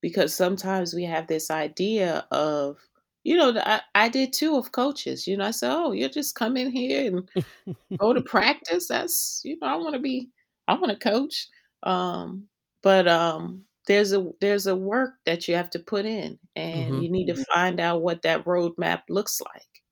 because 0.00 0.34
sometimes 0.34 0.94
we 0.94 1.04
have 1.04 1.26
this 1.26 1.50
idea 1.50 2.26
of 2.30 2.78
you 3.24 3.36
know 3.36 3.52
I, 3.64 3.82
I 3.94 4.08
did 4.08 4.32
too 4.32 4.56
of 4.56 4.72
coaches 4.72 5.26
you 5.26 5.36
know 5.36 5.46
i 5.46 5.50
said 5.50 5.72
oh 5.74 5.92
you'll 5.92 6.10
just 6.10 6.34
come 6.34 6.56
in 6.56 6.70
here 6.72 7.08
and 7.08 7.30
go 8.00 8.12
to 8.14 8.22
practice 8.22 8.88
that's 8.88 9.42
you 9.44 9.58
know 9.60 9.68
i 9.68 9.76
want 9.76 9.94
to 9.94 10.00
be 10.00 10.30
i 10.68 10.74
want 10.74 10.92
to 10.92 10.98
coach 11.10 11.48
um 11.84 12.48
but 12.82 13.08
um 13.08 13.64
there's 13.86 14.12
a 14.12 14.30
there's 14.40 14.66
a 14.66 14.76
work 14.76 15.14
that 15.26 15.48
you 15.48 15.54
have 15.56 15.70
to 15.70 15.78
put 15.80 16.06
in 16.06 16.38
and 16.56 16.98
Mhm. 16.98 17.02
you 17.02 17.10
need 17.10 17.26
to 17.26 17.36
find 17.54 17.80
out 17.80 18.02
what 18.02 18.22
that 18.22 18.44
roadmap 18.44 19.02
looks 19.10 19.40
like 19.42 19.82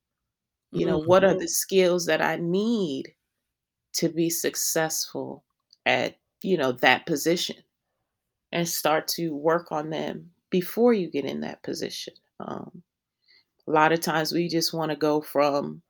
you 0.73 0.87
know 0.87 0.99
Mm, 1.05 1.07
what 1.07 1.25
are 1.25 1.35
the 1.35 1.49
skills 1.49 2.07
that 2.07 2.23
i 2.23 2.37
need 2.37 3.14
to 3.95 4.09
be 4.09 4.31
successful 4.31 5.45
at 5.87 6.18
you 6.42 6.57
know 6.57 6.73
that 6.73 7.07
position 7.07 7.57
and 8.53 8.68
start 8.68 9.09
to 9.09 9.35
work 9.35 9.73
on 9.73 9.90
them 9.90 10.33
before 10.51 10.92
you 10.92 11.11
get 11.11 11.25
in 11.25 11.40
that 11.40 11.62
position. 11.62 12.14
Um, 12.40 12.83
a 13.68 13.70
lot 13.72 13.92
of 13.92 14.01
times 14.01 14.33
we 14.33 14.48
just 14.48 14.72
want 14.75 14.90
to 14.90 14.96
go 14.96 15.20
from 15.20 15.83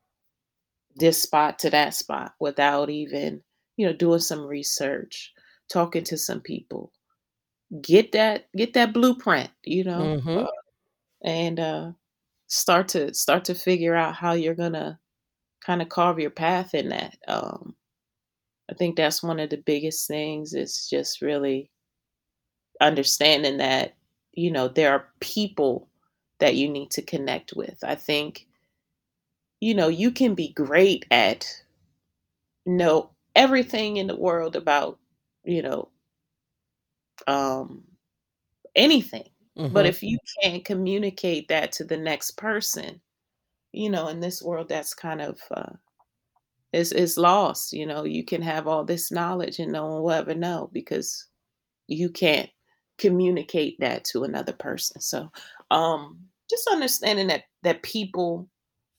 this 0.96 1.22
spot 1.22 1.58
to 1.60 1.70
that 1.70 1.94
spot 1.94 2.34
without 2.40 2.90
even, 2.90 3.42
you 3.76 3.86
know, 3.86 3.92
doing 3.92 4.18
some 4.20 4.44
research, 4.44 5.32
talking 5.68 6.04
to 6.04 6.16
some 6.18 6.40
people. 6.40 6.92
Get 7.82 8.12
that 8.12 8.48
get 8.56 8.74
that 8.74 8.92
blueprint, 8.94 9.50
you 9.64 9.84
know, 9.84 10.14
uh, 10.36 10.44
mhm, 10.44 10.48
and 11.24 11.60
uh, 11.60 11.92
start 12.48 12.88
to 12.90 13.14
start 13.14 13.44
to 13.46 13.54
figure 13.54 13.94
out 13.96 14.16
how 14.16 14.32
you're 14.34 14.54
gonna 14.56 15.00
kind 15.64 15.82
of 15.82 15.88
carve 15.90 16.18
your 16.20 16.30
path 16.30 16.74
in 16.74 16.90
that. 16.90 17.18
Um, 17.28 17.76
I 18.70 18.74
think 18.74 18.96
that's 18.96 19.22
one 19.22 19.40
of 19.40 19.50
the 19.50 19.58
biggest 19.58 20.08
things. 20.08 20.54
Is 20.54 20.88
just 20.90 21.22
really 21.22 21.70
understanding 22.80 23.58
that, 23.58 23.94
you 24.32 24.50
know, 24.50 24.68
there 24.68 24.92
are 24.92 25.08
people 25.20 25.88
that 26.40 26.56
you 26.56 26.68
need 26.68 26.90
to 26.92 27.02
connect 27.02 27.52
with. 27.54 27.78
I 27.84 27.94
think, 27.94 28.46
you 29.60 29.74
know, 29.74 29.88
you 29.88 30.10
can 30.10 30.34
be 30.34 30.52
great 30.52 31.06
at 31.10 31.62
know 32.66 33.10
everything 33.34 33.96
in 33.96 34.06
the 34.06 34.16
world 34.16 34.56
about, 34.56 34.98
you 35.44 35.62
know, 35.62 35.88
um 37.26 37.84
anything. 38.76 39.28
But 39.70 39.86
mhm, 39.86 39.86
if 39.86 40.02
you 40.02 40.18
can't 40.42 40.64
communicate 40.64 41.48
that 41.48 41.72
to 41.74 41.84
the 41.84 41.96
next 41.98 42.32
person, 42.32 43.00
you 43.72 43.90
know, 43.90 44.08
in 44.08 44.20
this 44.20 44.42
world 44.42 44.68
that's 44.68 44.94
kind 44.94 45.22
of 45.22 45.40
uh 45.52 45.72
is 46.72 46.92
is 46.92 47.18
lost, 47.18 47.72
you 47.72 47.86
know, 47.86 48.04
you 48.04 48.24
can 48.24 48.42
have 48.42 48.66
all 48.66 48.84
this 48.84 49.10
knowledge 49.12 49.58
and 49.58 49.72
no 49.72 49.86
one 49.86 50.02
will 50.02 50.10
ever 50.12 50.34
know 50.34 50.70
because 50.72 51.26
you 51.88 52.10
can't 52.10 52.50
communicate 52.98 53.78
that 53.80 54.04
to 54.06 54.24
another 54.24 54.52
person. 54.54 55.00
So, 55.00 55.30
um, 55.72 56.20
just 56.50 56.68
understanding 56.72 57.28
that 57.28 57.44
that 57.64 57.82
people 57.84 58.48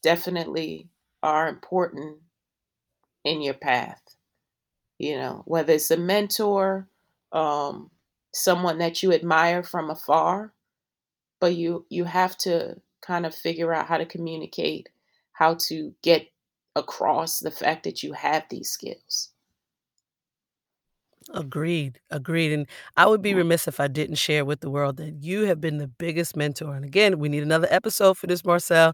definitely 0.03 0.89
are 1.23 1.49
important 1.49 2.19
in 3.25 3.41
your 3.41 3.53
path. 3.53 4.01
you 4.99 5.17
know, 5.17 5.43
whether 5.45 5.73
it's 5.73 5.91
a 5.91 5.97
mentor, 5.97 6.88
um, 7.31 7.91
someone 8.33 8.77
that 8.79 9.03
you 9.03 9.12
admire 9.13 9.63
from 9.63 9.89
afar, 9.89 10.53
but 11.41 11.55
you 11.55 11.86
you 11.89 12.05
have 12.05 12.38
to 12.39 12.81
kind 13.01 13.27
of 13.27 13.36
figure 13.36 13.73
out 13.73 13.88
how 13.88 13.97
to 13.99 14.07
communicate, 14.07 14.89
how 15.33 15.55
to 15.55 15.95
get 16.03 16.27
across 16.77 17.41
the 17.41 17.51
fact 17.51 17.86
that 17.86 18.03
you 18.03 18.13
have 18.13 18.45
these 18.51 18.71
skills. 18.71 19.33
Agreed, 21.31 21.99
agreed, 22.09 22.51
and 22.51 22.67
I 22.97 23.05
would 23.05 23.21
be 23.21 23.33
remiss 23.33 23.67
if 23.67 23.79
I 23.79 23.88
didn't 23.88 24.15
share 24.15 24.43
with 24.43 24.59
the 24.62 24.69
world 24.69 24.97
that 24.97 25.21
you 25.23 25.43
have 25.45 25.62
been 25.62 25.77
the 25.77 25.88
biggest 25.88 26.36
mentor, 26.36 26.75
and 26.75 26.83
again, 26.83 27.19
we 27.19 27.29
need 27.29 27.43
another 27.43 27.67
episode 27.69 28.17
for 28.17 28.27
this, 28.27 28.43
Marcell, 28.43 28.93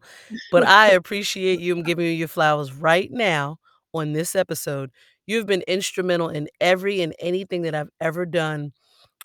but 0.51 0.65
I 0.67 0.87
appreciate 0.91 1.59
you, 1.59 1.81
giving 1.81 2.05
you 2.05 2.11
your 2.11 2.27
flowers 2.27 2.73
right 2.73 3.09
now 3.11 3.57
on 3.93 4.13
this 4.13 4.35
episode. 4.35 4.91
You've 5.25 5.45
been 5.47 5.63
instrumental 5.67 6.29
in 6.29 6.49
every 6.59 7.01
and 7.01 7.15
anything 7.19 7.61
that 7.63 7.73
I've 7.75 7.89
ever 7.99 8.25
done, 8.25 8.73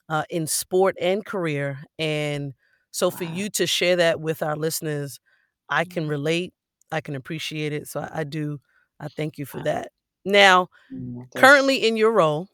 uh, 0.08 0.24
in 0.30 0.46
sport 0.46 0.96
and 1.00 1.24
career, 1.24 1.78
and 1.98 2.54
so 2.90 3.10
for 3.10 3.24
Wow. 3.24 3.24
you 3.24 3.50
to 3.50 3.66
share 3.66 3.96
that 3.96 4.20
with 4.20 4.42
our 4.42 4.56
listeners, 4.56 5.20
I 5.68 5.84
can 5.84 6.06
Mm. 6.06 6.08
relate, 6.08 6.54
I 6.92 7.00
can 7.00 7.14
appreciate 7.16 7.72
it, 7.72 7.88
so 7.88 8.00
I 8.00 8.20
I 8.20 8.24
do 8.24 8.60
I 9.00 9.08
thank 9.08 9.38
you 9.38 9.46
for 9.46 9.60
Wow. 9.60 9.62
that. 9.62 9.90
Now, 10.24 10.68
Mm, 10.92 11.26
currently 11.34 11.76
in 11.86 11.96
your 11.96 12.12
role, 12.12 12.48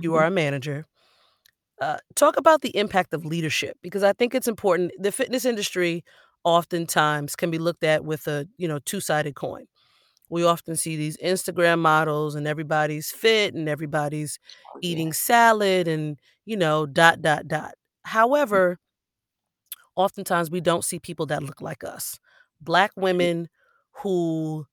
you 0.00 0.14
are 0.14 0.24
Mhm. 0.24 0.26
a 0.26 0.30
manager. 0.30 0.86
Uh, 1.80 1.98
talk 2.14 2.36
about 2.38 2.62
the 2.62 2.76
impact 2.76 3.12
of 3.12 3.24
leadership 3.26 3.76
because 3.82 4.02
I 4.02 4.12
think 4.12 4.34
it's 4.34 4.48
important. 4.48 4.92
The 4.98 5.12
fitness 5.12 5.44
industry 5.44 6.04
oftentimes 6.44 7.36
can 7.36 7.50
be 7.50 7.58
looked 7.58 7.84
at 7.84 8.04
with 8.04 8.26
a, 8.28 8.48
you 8.56 8.66
know, 8.68 8.78
two-sided 8.80 9.34
coin. 9.34 9.66
We 10.30 10.44
often 10.44 10.76
see 10.76 10.96
these 10.96 11.16
Instagram 11.18 11.80
models 11.80 12.34
and 12.34 12.46
everybody's 12.46 13.10
fit 13.12 13.54
and 13.54 13.68
everybody's 13.68 14.38
Oh, 14.74 14.80
eating 14.82 15.12
salad 15.12 15.88
and, 15.88 16.18
you 16.46 16.56
know, 16.56 16.86
dot, 16.86 17.22
dot, 17.22 17.48
dot. 17.48 17.74
However 18.04 18.78
oftentimes 19.96 20.50
we 20.50 20.60
don't 20.60 20.84
see 20.84 20.98
people 20.98 21.26
that 21.26 21.42
look 21.42 21.60
like 21.60 21.84
us. 21.84 22.18
Black 22.60 22.92
women 22.96 23.48
who 24.02 24.66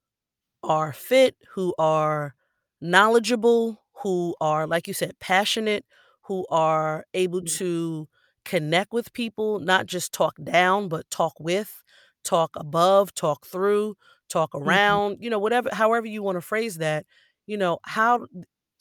are 0.63 0.93
fit, 0.93 1.37
who 1.55 1.75
are 1.79 2.35
knowledgeable, 2.81 3.82
who 4.03 4.35
are, 4.41 4.67
like 4.67 4.87
you 4.87 4.93
said, 4.93 5.19
passionate, 5.19 5.85
who 6.23 6.45
are 6.49 7.05
able 7.13 7.41
to 7.41 8.07
connect 8.45 8.93
with 8.93 9.13
people, 9.13 9.59
not 9.59 9.85
just 9.87 10.13
talk 10.13 10.35
down, 10.43 10.89
but 10.89 11.09
talk 11.09 11.33
with, 11.39 11.83
talk 12.23 12.51
above, 12.57 13.13
talk 13.15 13.45
through, 13.47 13.95
talk 14.29 14.55
Mhm. 14.63 14.63
around, 14.63 15.17
you 15.21 15.29
know, 15.29 15.39
whatever 15.39 15.69
however 15.73 16.07
you 16.07 16.23
wanna 16.23 16.41
phrase 16.41 16.77
that, 16.77 17.05
you 17.47 17.57
know, 17.57 17.79
how 17.85 18.27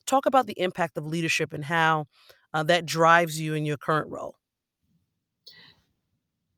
talk 0.06 0.26
about 0.26 0.46
the 0.46 0.58
impact 0.60 0.96
of 0.98 1.06
leadership 1.06 1.52
and 1.52 1.64
how, 1.64 2.06
uh, 2.54 2.62
that 2.64 2.86
drives 2.86 3.40
you 3.40 3.54
in 3.54 3.64
your 3.66 3.76
current 3.78 4.10
role. 4.10 4.36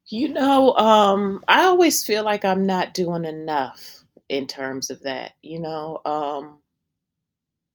You 0.07 0.29
know, 0.29 0.75
um, 0.77 1.43
I 1.49 1.65
always 1.65 2.05
feel 2.05 2.25
like 2.25 2.45
I'm 2.45 2.67
not 2.67 2.95
doing 2.95 3.25
enough 3.25 4.05
in 4.29 4.47
terms 4.47 4.91
of 4.91 5.03
that, 5.03 5.33
you 5.43 5.61
know, 5.61 6.01
um 6.05 6.61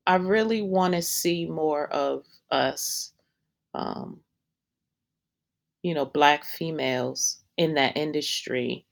I 0.09 0.15
really 0.15 0.61
wanna 0.63 1.01
see 1.03 1.45
more 1.45 1.87
of 1.93 2.25
us, 2.51 3.13
um 3.73 4.21
you 5.83 5.93
know, 5.93 6.05
Black 6.05 6.43
females 6.43 7.41
in 7.57 7.75
that 7.75 7.95
industry 7.95 8.85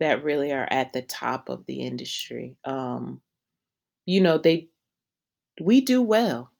that 0.00 0.24
really 0.24 0.52
are 0.52 0.68
at 0.70 0.92
the 0.92 1.02
top 1.02 1.48
of 1.48 1.64
the 1.66 1.80
industry. 1.80 2.56
Um, 2.64 3.22
you 4.06 4.20
know, 4.20 4.36
they 4.38 4.68
we 5.60 5.80
do 5.80 6.02
well. 6.02 6.50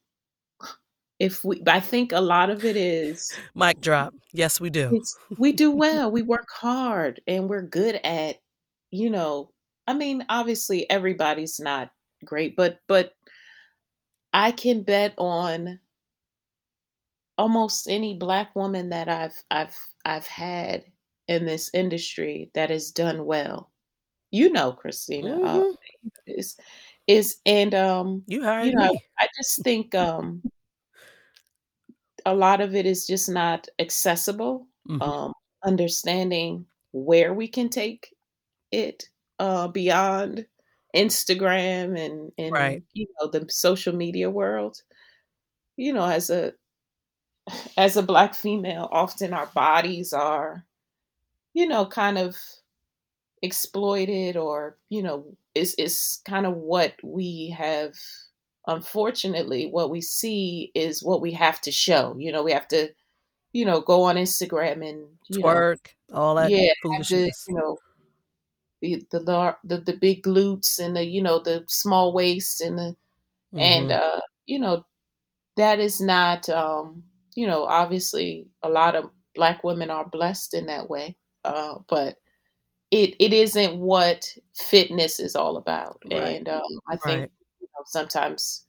If 1.19 1.43
we 1.43 1.61
I 1.67 1.79
think 1.81 2.13
a 2.13 2.21
lot 2.21 2.49
of 2.49 2.65
it 2.65 2.77
is 2.77 3.31
Mic 3.55 3.81
drop. 3.81 4.13
Yes, 4.33 4.61
we 4.61 4.69
do. 4.69 5.03
we 5.37 5.51
do 5.51 5.69
well, 5.71 6.09
we 6.17 6.21
work 6.21 6.47
hard, 6.49 7.21
and 7.27 7.49
we're 7.49 7.61
good 7.61 7.99
at, 8.03 8.37
you 8.91 9.09
know 9.09 9.51
I 9.87 9.93
mean, 9.93 10.25
obviously, 10.29 10.89
everybody's 10.89 11.59
not 11.59 11.91
great, 12.23 12.55
but 12.55 12.79
but 12.87 13.13
I 14.33 14.51
can 14.51 14.83
bet 14.83 15.13
on 15.17 15.79
almost 17.37 17.87
any 17.89 18.13
Black 18.17 18.55
woman 18.55 18.89
that 18.89 19.07
I've 19.09 19.43
I've 19.51 19.75
I've 20.05 20.27
had 20.27 20.85
in 21.27 21.45
this 21.45 21.69
industry 21.73 22.51
that 22.55 22.69
has 22.69 22.91
done 22.91 23.25
well. 23.25 23.71
You 24.31 24.51
know, 24.51 24.73
Kristeena, 24.73 25.39
uh, 25.43 25.63
Mhm. 25.63 25.75
is 26.27 26.57
is 27.07 27.39
and, 27.45 27.75
um, 27.75 28.25
You 28.27 28.41
you 28.57 28.73
know, 28.75 28.89
me. 28.89 29.01
I 29.19 29.27
just 29.37 29.63
think, 29.63 29.95
um 29.95 30.45
a 32.25 32.35
lot 32.35 32.61
of 32.61 32.75
it 32.75 32.85
is 32.85 33.07
just 33.07 33.29
not 33.29 33.67
accessible, 33.79 34.67
Mhm. 34.85 35.11
um, 35.11 35.33
understanding 35.63 36.65
where 36.91 37.33
we 37.33 37.47
can 37.47 37.69
take 37.69 38.13
it, 38.71 39.09
uh, 39.39 39.67
beyond 39.69 40.47
Instagram 40.95 41.99
and 41.99 42.31
Right. 42.49 42.81
and, 42.81 42.83
you 42.93 43.07
know, 43.19 43.27
the 43.29 43.47
social 43.51 43.95
media 43.95 44.29
world. 44.29 44.81
You 45.77 45.93
know, 45.93 46.05
as 46.05 46.29
a 46.29 46.53
as 47.77 47.97
a 47.97 48.03
Black 48.03 48.33
female, 48.35 48.87
often 48.91 49.33
our 49.33 49.47
bodies 49.47 50.13
are, 50.13 50.65
you 51.53 51.67
know, 51.67 51.85
kind 51.85 52.17
of 52.17 52.37
exploited 53.41 54.37
or, 54.37 54.77
you 54.89 55.01
know, 55.03 55.25
is 55.55 55.73
is 55.75 56.21
kind 56.25 56.45
of 56.45 56.55
what 56.55 56.93
we 57.03 57.49
have 57.57 57.95
unfortunately, 58.67 59.65
what 59.67 59.89
we 59.89 59.99
see 60.01 60.71
is 60.75 61.01
what 61.03 61.19
we 61.21 61.31
have 61.31 61.59
to 61.61 61.71
show, 61.71 62.15
you 62.19 62.31
know, 62.31 62.43
we 62.43 62.51
have 62.51 62.67
to, 62.67 62.89
you 63.53 63.65
know, 63.65 63.81
go 63.81 64.03
on 64.03 64.15
Instagram 64.17 64.87
and, 64.89 65.07
you 65.29 65.43
know 65.45 65.65
Twerk, 65.65 65.95
all 66.13 66.35
that 66.35 66.53
Yeah, 66.53 66.73
foolishness. 66.81 67.47
you 67.47 67.55
know 67.55 67.79
the 68.81 69.03
the 69.11 69.55
the 69.65 69.77
the 69.79 69.97
big 69.97 70.23
glutes 70.23 70.79
and 70.79 70.95
the, 70.97 71.05
you 71.05 71.21
know, 71.23 71.39
the 71.39 71.63
small 71.67 72.13
waist 72.13 72.61
and 72.61 72.77
the 72.79 72.95
and, 73.57 73.91
Mhm. 73.91 73.91
uh, 73.91 74.21
you 74.47 74.59
know, 74.59 74.85
that 75.57 75.79
is 75.79 76.01
not, 76.01 76.49
um 76.49 77.03
you 77.35 77.47
know, 77.47 77.65
obviously, 77.65 78.47
a 78.63 78.69
lot 78.69 78.95
of 78.95 79.11
Black 79.35 79.63
women 79.63 79.89
are 79.91 80.07
blessed 80.09 80.53
in 80.55 80.67
that 80.67 80.89
way, 80.89 81.17
uh, 81.45 81.79
but 81.89 82.17
it 82.91 83.15
it 83.19 83.33
isn't 83.33 83.79
what 83.79 84.37
fitness 84.55 85.19
is 85.19 85.35
all 85.35 85.57
about, 85.57 86.03
Right. 86.03 86.37
and, 86.37 86.49
um, 86.49 86.61
I 86.89 86.97
think, 86.97 87.21
Right. 87.21 87.31
you 87.61 87.67
know, 87.75 87.83
sometimes, 87.87 88.67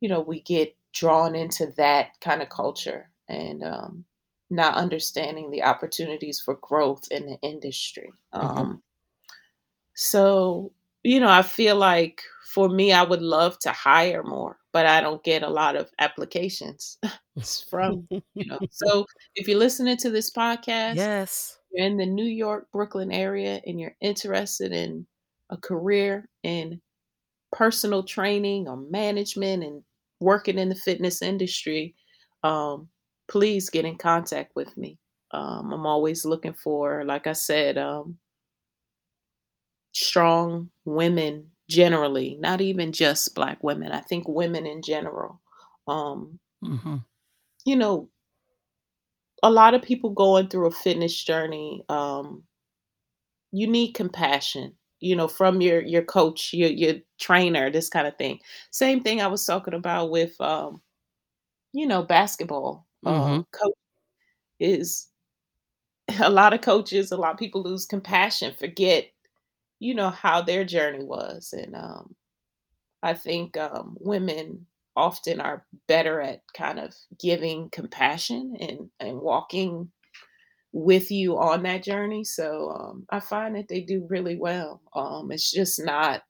you 0.00 0.08
know, 0.10 0.20
we 0.22 0.42
get 0.42 0.76
drawn 0.94 1.34
into 1.36 1.66
that 1.78 2.20
kinda 2.20 2.46
culture 2.46 3.10
and, 3.28 3.62
um, 3.64 4.04
not 4.50 4.76
understanding 4.76 5.50
the 5.50 5.62
opportunities 5.64 6.40
for 6.40 6.56
growth 6.56 7.08
in 7.12 7.26
the 7.26 7.38
industry, 7.42 8.12
Mhm. 8.40 8.72
um 8.72 8.82
so, 9.94 10.72
you 11.02 11.20
know, 11.20 11.28
I 11.30 11.42
feel 11.42 11.76
like 11.76 12.22
for 12.54 12.68
me, 12.68 12.92
I 12.92 13.02
would 13.02 13.22
love 13.22 13.58
to 13.60 13.72
hire 13.72 14.22
more, 14.22 14.58
but 14.72 14.86
I 14.86 15.00
don't 15.00 15.24
get 15.24 15.42
a 15.42 15.48
lot 15.50 15.76
of 15.76 15.90
applications 15.98 16.98
from 17.70 18.08
you 18.34 18.46
know, 18.50 18.60
so 18.70 19.06
if 19.34 19.48
you're 19.48 19.58
listening 19.58 19.96
to 19.98 20.10
this 20.10 20.30
podcast, 20.30 21.08
Yes. 21.08 21.58
you're 21.72 21.86
in 21.86 21.96
the 21.98 22.06
New 22.06 22.24
York, 22.26 22.68
Brooklyn 22.72 23.12
area, 23.12 23.60
and 23.66 23.80
you're 23.80 23.96
interested 24.00 24.72
in 24.72 25.06
a 25.50 25.56
career 25.56 26.28
in 26.42 26.80
personal 27.52 28.02
training 28.02 28.68
or 28.68 28.76
management 28.76 29.62
and 29.64 29.82
working 30.20 30.58
in 30.58 30.68
the 30.68 30.74
fitness 30.74 31.22
industry, 31.22 31.94
um, 32.44 32.88
please 33.28 33.70
get 33.70 33.84
in 33.84 33.96
contact 33.98 34.52
with 34.56 34.76
me. 34.76 34.98
Um, 35.32 35.72
I'm 35.72 35.86
always 35.86 36.24
looking 36.24 36.54
for, 36.54 37.04
like 37.04 37.26
I 37.26 37.32
said, 37.32 37.78
um 37.78 38.18
strong 39.92 40.70
women 40.84 41.50
generally, 41.68 42.36
not 42.40 42.60
even 42.60 42.92
just 42.92 43.34
Black 43.34 43.62
women, 43.64 43.92
I 43.92 44.00
think 44.00 44.28
women 44.28 44.66
in 44.66 44.82
general, 44.82 45.40
um 45.88 46.38
Mhm. 46.62 47.04
you 47.64 47.76
know 47.76 48.08
a 49.42 49.50
lot 49.50 49.74
of 49.74 49.82
people 49.82 50.10
going 50.10 50.48
through 50.48 50.66
a 50.66 50.70
fitness 50.70 51.22
journey, 51.24 51.84
um 51.88 52.44
you 53.52 53.66
need 53.66 53.92
compassion, 53.92 54.74
you 55.00 55.14
know, 55.14 55.28
from 55.28 55.60
your 55.60 55.80
your 55.82 56.02
coach, 56.02 56.52
your 56.54 56.70
your 56.70 56.94
trainer, 57.20 57.70
this 57.70 57.88
kinda 57.90 58.12
thing. 58.12 58.40
Same 58.70 59.02
thing 59.02 59.20
I 59.20 59.26
was 59.26 59.44
talking 59.44 59.74
about 59.74 60.10
with, 60.10 60.40
um, 60.40 60.80
you 61.74 61.86
know, 61.86 62.02
basketball, 62.04 62.86
uh, 63.06 63.28
Mhm. 63.30 63.44
coa 63.52 63.72
is 64.60 65.08
a 66.20 66.30
lot 66.30 66.52
of 66.52 66.60
coaches, 66.60 67.12
a 67.12 67.16
lot 67.16 67.32
of 67.32 67.38
people 67.38 67.62
lose 67.62 67.86
compassion, 67.86 68.54
forget, 68.58 69.06
you 69.82 69.94
know, 69.94 70.10
how 70.10 70.42
their 70.42 70.64
journey 70.64 71.04
was, 71.04 71.54
and, 71.54 71.76
um, 71.76 72.14
I 73.02 73.14
think, 73.14 73.56
um, 73.58 73.96
women 74.00 74.66
often 74.96 75.40
are 75.40 75.66
better 75.88 76.20
at 76.22 76.42
kind 76.54 76.78
of 76.80 76.94
giving 77.20 77.70
compassion 77.70 78.56
and 78.60 78.90
and 79.00 79.20
walking 79.20 79.92
with 80.74 81.10
you 81.12 81.38
on 81.38 81.62
that 81.64 81.82
journey, 81.84 82.24
so, 82.24 82.70
um, 82.72 83.06
I 83.10 83.20
find 83.20 83.56
that 83.56 83.68
they 83.68 83.80
do 83.82 84.06
really 84.10 84.36
well, 84.38 84.82
um, 84.96 85.32
it's 85.32 85.50
just 85.52 85.84
not 85.84 86.22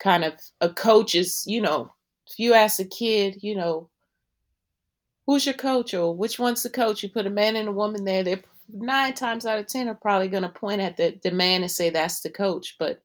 kind 0.00 0.24
of 0.24 0.32
a 0.62 0.70
coach's, 0.72 1.44
you 1.46 1.60
know, 1.60 1.92
if 2.26 2.38
you 2.38 2.54
ask 2.54 2.80
a 2.80 2.84
kid, 2.84 3.36
you 3.42 3.54
know 3.54 3.90
"Who's 5.26 5.44
your 5.44 5.54
coach?" 5.54 5.92
or 5.92 6.14
"Which 6.14 6.38
one's 6.38 6.62
the 6.62 6.70
coach?" 6.70 7.02
You 7.02 7.10
put 7.10 7.26
a 7.26 7.30
man 7.30 7.54
and 7.56 7.68
a 7.68 7.72
woman 7.72 8.04
there, 8.04 8.22
they're 8.22 8.42
9 8.72 9.14
times 9.14 9.46
out 9.46 9.58
of 9.58 9.66
10 9.66 9.88
are 9.88 9.94
probably 9.94 10.28
gonna 10.28 10.48
point 10.50 10.80
at 10.80 10.96
the 10.96 11.18
the 11.22 11.30
man 11.30 11.62
and 11.62 11.70
say, 11.70 11.90
"That's 11.90 12.20
the 12.20 12.30
coach," 12.30 12.76
but 12.78 13.02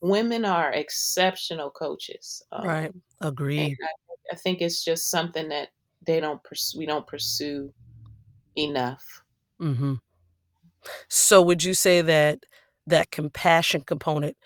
women 0.00 0.44
are 0.44 0.72
exceptional 0.72 1.70
coaches, 1.70 2.42
Right, 2.52 2.90
um, 2.90 3.02
and 3.20 3.28
agreed. 3.28 3.76
I 3.82 3.86
I 4.32 4.36
think 4.36 4.60
it's 4.60 4.84
just 4.84 5.10
something 5.10 5.48
that 5.48 5.68
they 6.06 6.20
don't 6.20 6.42
purs 6.42 6.74
we 6.76 6.86
don't 6.86 7.06
pursue 7.06 7.72
enough. 8.56 9.22
Mm-hmm. 9.60 9.94
So, 11.08 11.42
would 11.42 11.62
you 11.62 11.74
say 11.74 12.02
that 12.02 12.40
that 12.86 13.10
compassion 13.10 13.82
component 13.82 14.36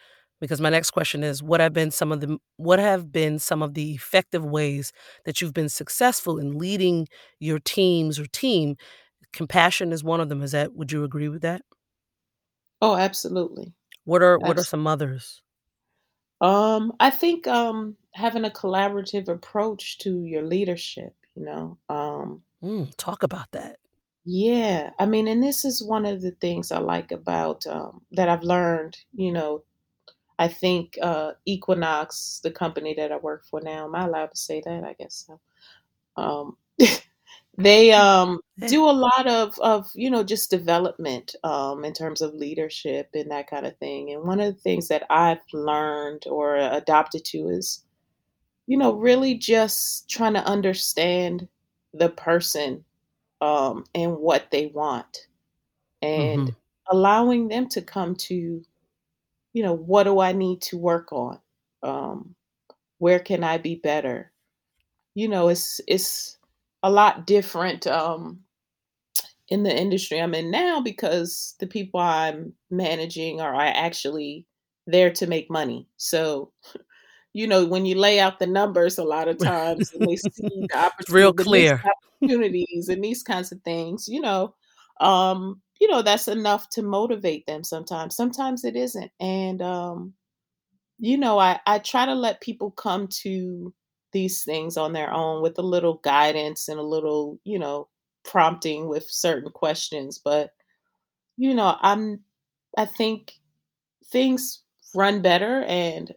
because 0.41 0.61
my 0.61 0.69
next 0.69 0.91
question 0.91 1.23
is, 1.23 1.43
what 1.43 1.61
have 1.61 1.73
been 1.73 1.91
some 1.91 2.13
of 2.13 2.21
the 2.21 2.39
what 2.57 2.79
have 2.79 3.11
been 3.11 3.39
some 3.39 3.63
of 3.63 3.75
the 3.75 3.95
effective 3.95 4.45
ways 4.45 4.93
that 5.25 5.41
you've 5.41 5.55
been 5.55 5.69
successful 5.69 6.39
in 6.39 6.59
leading 6.59 7.09
your 7.41 7.59
teams 7.59 8.19
or 8.19 8.27
team? 8.27 8.77
Compassion 9.37 9.93
is 9.93 10.03
one 10.03 10.21
of 10.21 10.29
them, 10.29 10.43
is 10.43 10.51
that 10.53 10.75
would 10.75 10.91
you 10.91 11.05
agree 11.05 11.29
with 11.29 11.43
that? 11.43 11.63
Oh, 12.81 12.97
absolutely. 12.97 13.75
What 14.05 14.23
are 14.23 14.39
what 14.39 14.57
are 14.57 14.65
Abs 14.65 14.65
some 14.65 14.87
others? 14.87 15.43
Um, 16.41 16.93
I 17.01 17.11
think, 17.11 17.47
um, 17.47 17.97
having 18.13 18.45
a 18.45 18.51
collaborative 18.51 19.29
approach 19.29 19.99
to 19.99 20.25
your 20.25 20.43
leadership, 20.43 21.15
you 21.35 21.45
know, 21.45 21.79
um 21.89 22.43
Mm, 22.63 22.95
talk 22.99 23.23
about 23.23 23.51
that. 23.53 23.79
Yeah, 24.25 24.91
I 24.99 25.07
mean, 25.07 25.29
and 25.29 25.43
this 25.43 25.65
is 25.65 25.83
one 25.83 26.05
of 26.05 26.21
the 26.21 26.33
things 26.33 26.73
I 26.73 26.79
like 26.79 27.13
about, 27.13 27.67
um 27.67 28.03
that 28.13 28.29
I've 28.29 28.43
learned, 28.43 28.97
you 29.15 29.33
know, 29.33 29.65
I 30.39 30.49
think, 30.49 30.99
uh, 31.03 31.33
Equinox, 31.47 32.41
the 32.45 32.53
company 32.53 32.95
that 32.97 33.13
I 33.13 33.19
work 33.19 33.47
for 33.47 33.61
now 33.63 33.87
am 33.87 33.95
I 33.97 34.05
allowed 34.07 34.33
to 34.33 34.37
say 34.39 34.63
that? 34.67 34.85
I 34.85 34.95
guess 34.95 35.27
so. 35.29 35.41
Um, 36.23 36.59
they, 37.59 37.93
um, 37.93 38.41
do 38.65 38.85
a 38.89 38.93
lot 38.93 39.27
of 39.27 39.59
of, 39.61 39.91
you 39.95 40.11
know, 40.11 40.25
just 40.25 40.51
development, 40.51 41.35
um, 41.45 41.85
in 41.85 41.93
terms 41.93 42.23
of 42.23 42.35
leadership 42.35 43.09
and 43.15 43.31
that 43.31 43.49
kinda 43.51 43.71
thing, 43.73 44.13
and 44.13 44.25
one 44.25 44.41
of 44.41 44.55
the 44.55 44.61
things 44.61 44.89
that 44.89 45.05
I've 45.11 45.43
learned 45.53 46.27
or 46.29 46.57
adopted 46.57 47.25
to 47.27 47.49
is, 47.49 47.85
you 48.69 48.79
know, 48.79 48.95
really 48.95 49.35
just 49.37 50.09
trying 50.11 50.35
to 50.35 50.45
understand 50.47 51.49
the 51.95 52.11
person, 52.11 52.85
um, 53.43 53.85
and 53.95 54.19
what 54.19 54.51
they 54.53 54.67
want, 54.69 55.29
and 56.03 56.51
Mhm. 56.51 56.57
allowing 56.91 57.49
them 57.49 57.69
to 57.71 57.83
come 57.83 58.17
to, 58.17 58.65
you 59.55 59.63
know, 59.65 59.75
"What 59.75 60.05
do 60.05 60.21
I 60.21 60.33
need 60.33 60.63
to 60.65 60.79
work 60.79 61.13
on? 61.13 61.41
Um, 61.83 62.37
where 62.99 63.21
can 63.21 63.45
I 63.45 63.59
be 63.59 63.77
better?" 63.77 64.33
You 65.15 65.29
know, 65.29 65.49
it's 65.49 65.81
it's 65.89 66.36
a 66.87 66.91
lot 66.91 67.27
different, 67.27 67.87
um, 67.87 68.41
in 69.49 69.63
the 69.63 69.77
industry 69.77 70.21
I'm 70.21 70.35
in 70.35 70.51
now 70.51 70.81
because 70.81 71.55
the 71.61 71.67
people 71.67 72.01
I'm 72.01 72.53
managing 72.71 73.41
are 73.41 73.55
actually 73.55 74.47
there 74.87 75.11
to 75.13 75.27
make 75.27 75.51
money, 75.51 75.89
so, 75.97 76.53
you 77.33 77.47
know, 77.47 77.67
when 77.67 77.87
you 77.87 77.97
lay 77.97 78.21
out 78.21 78.39
the 78.39 78.47
numbers 78.47 78.99
a 78.99 79.05
lot 79.05 79.29
of 79.29 79.39
times 79.39 79.93
and 79.95 80.07
they 80.07 80.17
see 80.17 80.31
the 80.73 80.93
It's 81.01 81.11
real 81.13 81.33
clear. 81.33 81.83
opportunities 82.23 82.89
and 82.89 83.03
these 83.05 83.23
kinds 83.23 83.53
of 83.53 83.61
things, 83.63 84.09
you 84.09 84.21
know, 84.21 84.55
um, 85.01 85.61
you 85.81 85.89
know, 85.89 86.03
that's 86.03 86.29
enough 86.29 86.71
to 86.71 86.83
motivate 86.83 87.47
them 87.47 87.65
sometimes, 87.65 88.17
sometimes 88.17 88.65
it 88.65 88.77
isn't, 88.77 89.11
and, 89.21 89.63
um, 89.63 90.15
you 90.99 91.19
know, 91.19 91.39
I 91.39 91.61
I 91.67 91.79
try 91.81 92.07
to 92.07 92.15
let 92.15 92.41
people 92.41 92.71
come 92.73 93.09
to 93.23 93.75
these 94.17 94.45
things 94.45 94.79
on 94.79 94.95
their 94.95 95.13
own 95.13 95.43
with 95.43 95.59
a 95.59 95.63
little 95.63 95.97
guidance 95.99 96.69
and 96.69 96.81
a 96.81 96.85
little, 96.85 97.41
you 97.45 97.61
know, 97.61 97.89
prompting 98.25 98.89
with 98.89 99.11
certain 99.11 99.53
questions, 99.53 100.19
but, 100.19 100.55
you 101.37 101.55
know, 101.55 101.77
I'm 101.81 102.25
I 102.77 102.87
think 102.87 103.35
things 104.07 104.65
run 104.95 105.23
better 105.23 105.63
and, 105.65 106.15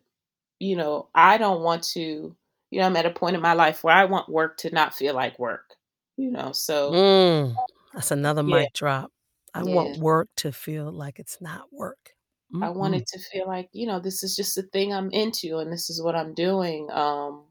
you 0.60 0.76
know, 0.78 1.10
I 1.16 1.38
don't 1.40 1.64
want 1.64 1.84
to 1.96 2.36
you 2.72 2.80
know, 2.82 2.88
I'm 2.88 2.98
at 2.98 3.06
a 3.08 3.12
point 3.12 3.36
in 3.36 3.42
my 3.44 3.54
life 3.54 3.84
where 3.84 3.96
I 3.96 4.06
want 4.06 4.30
work 4.30 4.58
to 4.60 4.72
not 4.72 4.94
feel 4.96 5.16
like 5.16 5.40
work, 5.40 5.76
you 6.18 6.32
know, 6.32 6.52
so 6.54 7.06
Mm, 7.06 7.62
that's 7.94 8.12
another 8.12 8.44
Yeah. 8.46 8.66
mic 8.66 8.74
drop. 8.74 9.12
I 9.54 9.64
want 9.64 9.92
work 9.94 10.30
to 10.38 10.52
feel 10.52 10.92
like 10.92 11.20
it's 11.20 11.42
not 11.42 11.72
work. 11.74 12.16
I 12.62 12.70
want 12.70 12.94
Mm-mm. 12.94 12.96
it 12.96 13.08
to 13.08 13.20
feel 13.20 13.48
like, 13.48 13.70
you 13.74 13.88
know, 13.88 14.00
this 14.00 14.24
is 14.24 14.36
just 14.36 14.58
a 14.58 14.64
thing 14.64 14.94
I'm 14.94 15.12
into 15.12 15.58
and 15.60 15.72
this 15.72 15.90
is 15.90 16.02
what 16.02 16.16
I'm 16.16 16.34
doing, 16.34 16.90
um, 16.92 17.46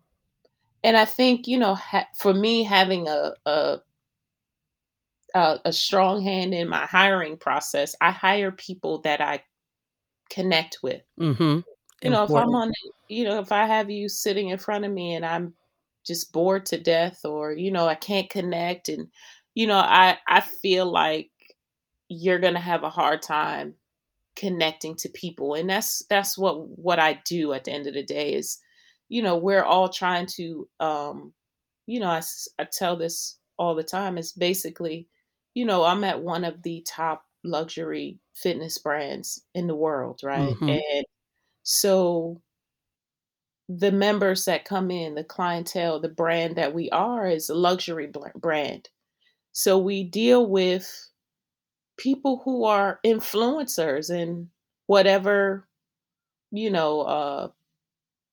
and 0.88 0.96
I 0.96 1.05
think, 1.05 1.46
you 1.46 1.59
know, 1.59 1.74
ha 1.74 2.07
for 2.18 2.35
me, 2.35 2.64
having 2.64 3.09
a 3.09 3.35
a 3.46 3.81
a 5.64 5.72
strong 5.72 6.22
hand 6.22 6.55
in 6.55 6.68
my 6.68 6.87
hiring 6.87 7.37
process, 7.37 7.94
I 8.01 8.11
hire 8.11 8.51
people 8.51 9.01
that 9.03 9.20
I 9.20 9.42
connect 10.31 10.79
with. 10.83 11.03
Mhm. 11.20 11.64
You 12.03 12.11
know, 12.11 12.24
if 12.24 12.37
I'm 12.37 12.55
on 12.55 12.72
you 13.09 13.24
know, 13.24 13.40
if 13.40 13.53
I 13.53 13.66
have 13.66 13.90
you 13.90 14.09
sitting 14.09 14.48
in 14.51 14.59
front 14.59 14.85
of 14.85 14.92
me 14.92 15.14
and 15.14 15.24
I'm 15.27 15.55
just 16.07 16.33
bored 16.33 16.66
to 16.66 16.79
death 16.81 17.24
or, 17.24 17.53
you 17.53 17.70
know, 17.70 17.87
I 17.88 17.94
can't 17.96 18.31
connect 18.31 18.88
and, 18.88 19.09
you 19.55 19.66
know, 19.66 19.79
I 19.79 20.18
I 20.29 20.40
feel 20.40 20.87
like 20.90 21.31
you're 22.09 22.38
gonna 22.40 22.61
have 22.61 22.85
a 22.85 22.90
hard 22.90 23.22
time 23.22 23.74
connecting 24.37 24.96
to 24.96 25.09
people, 25.11 25.55
and 25.55 25.70
that's 25.70 26.05
that's 26.11 26.38
what 26.38 26.68
what 26.79 26.98
I 27.01 27.14
do 27.27 27.53
at 27.55 27.64
the 27.64 27.72
end 27.72 27.87
of 27.88 27.94
the 27.94 28.05
day 28.05 28.35
is, 28.35 28.59
you 29.08 29.22
know, 29.22 29.36
we're 29.36 29.64
all 29.64 29.88
trying 29.88 30.26
to, 30.26 30.68
um, 30.80 31.34
you 31.86 32.00
know, 32.00 32.08
I, 32.10 32.22
I 32.58 32.64
tell 32.64 32.96
this 32.96 33.38
all 33.58 33.74
the 33.74 33.84
time, 33.84 34.18
it's 34.18 34.32
basically, 34.32 35.08
you 35.54 35.64
know, 35.64 35.84
I'm 35.84 36.04
at 36.04 36.22
one 36.22 36.44
of 36.44 36.62
the 36.62 36.82
top 36.86 37.24
luxury 37.44 38.20
fitness 38.34 38.78
brands 38.78 39.44
in 39.54 39.66
the 39.66 39.74
world, 39.76 40.20
right? 40.22 40.58
Mhm. 40.60 40.68
And 40.68 41.04
so 41.64 42.42
the 43.68 43.92
members 43.92 44.44
that 44.46 44.64
come 44.64 44.90
in, 44.90 45.14
the 45.14 45.24
clientele, 45.24 46.00
the 46.00 46.08
brand 46.08 46.56
that 46.56 46.72
we 46.74 46.88
are 46.90 47.26
is 47.26 47.50
a 47.50 47.54
luxury 47.54 48.10
brand. 48.36 48.88
So 49.52 49.78
we 49.78 50.04
deal 50.04 50.46
with 50.46 51.10
people 51.98 52.42
who 52.44 52.64
are 52.64 53.00
influencers 53.04 54.10
and 54.10 54.50
whatever, 54.86 55.68
you 56.52 56.70
know, 56.70 57.02
uh, 57.02 57.48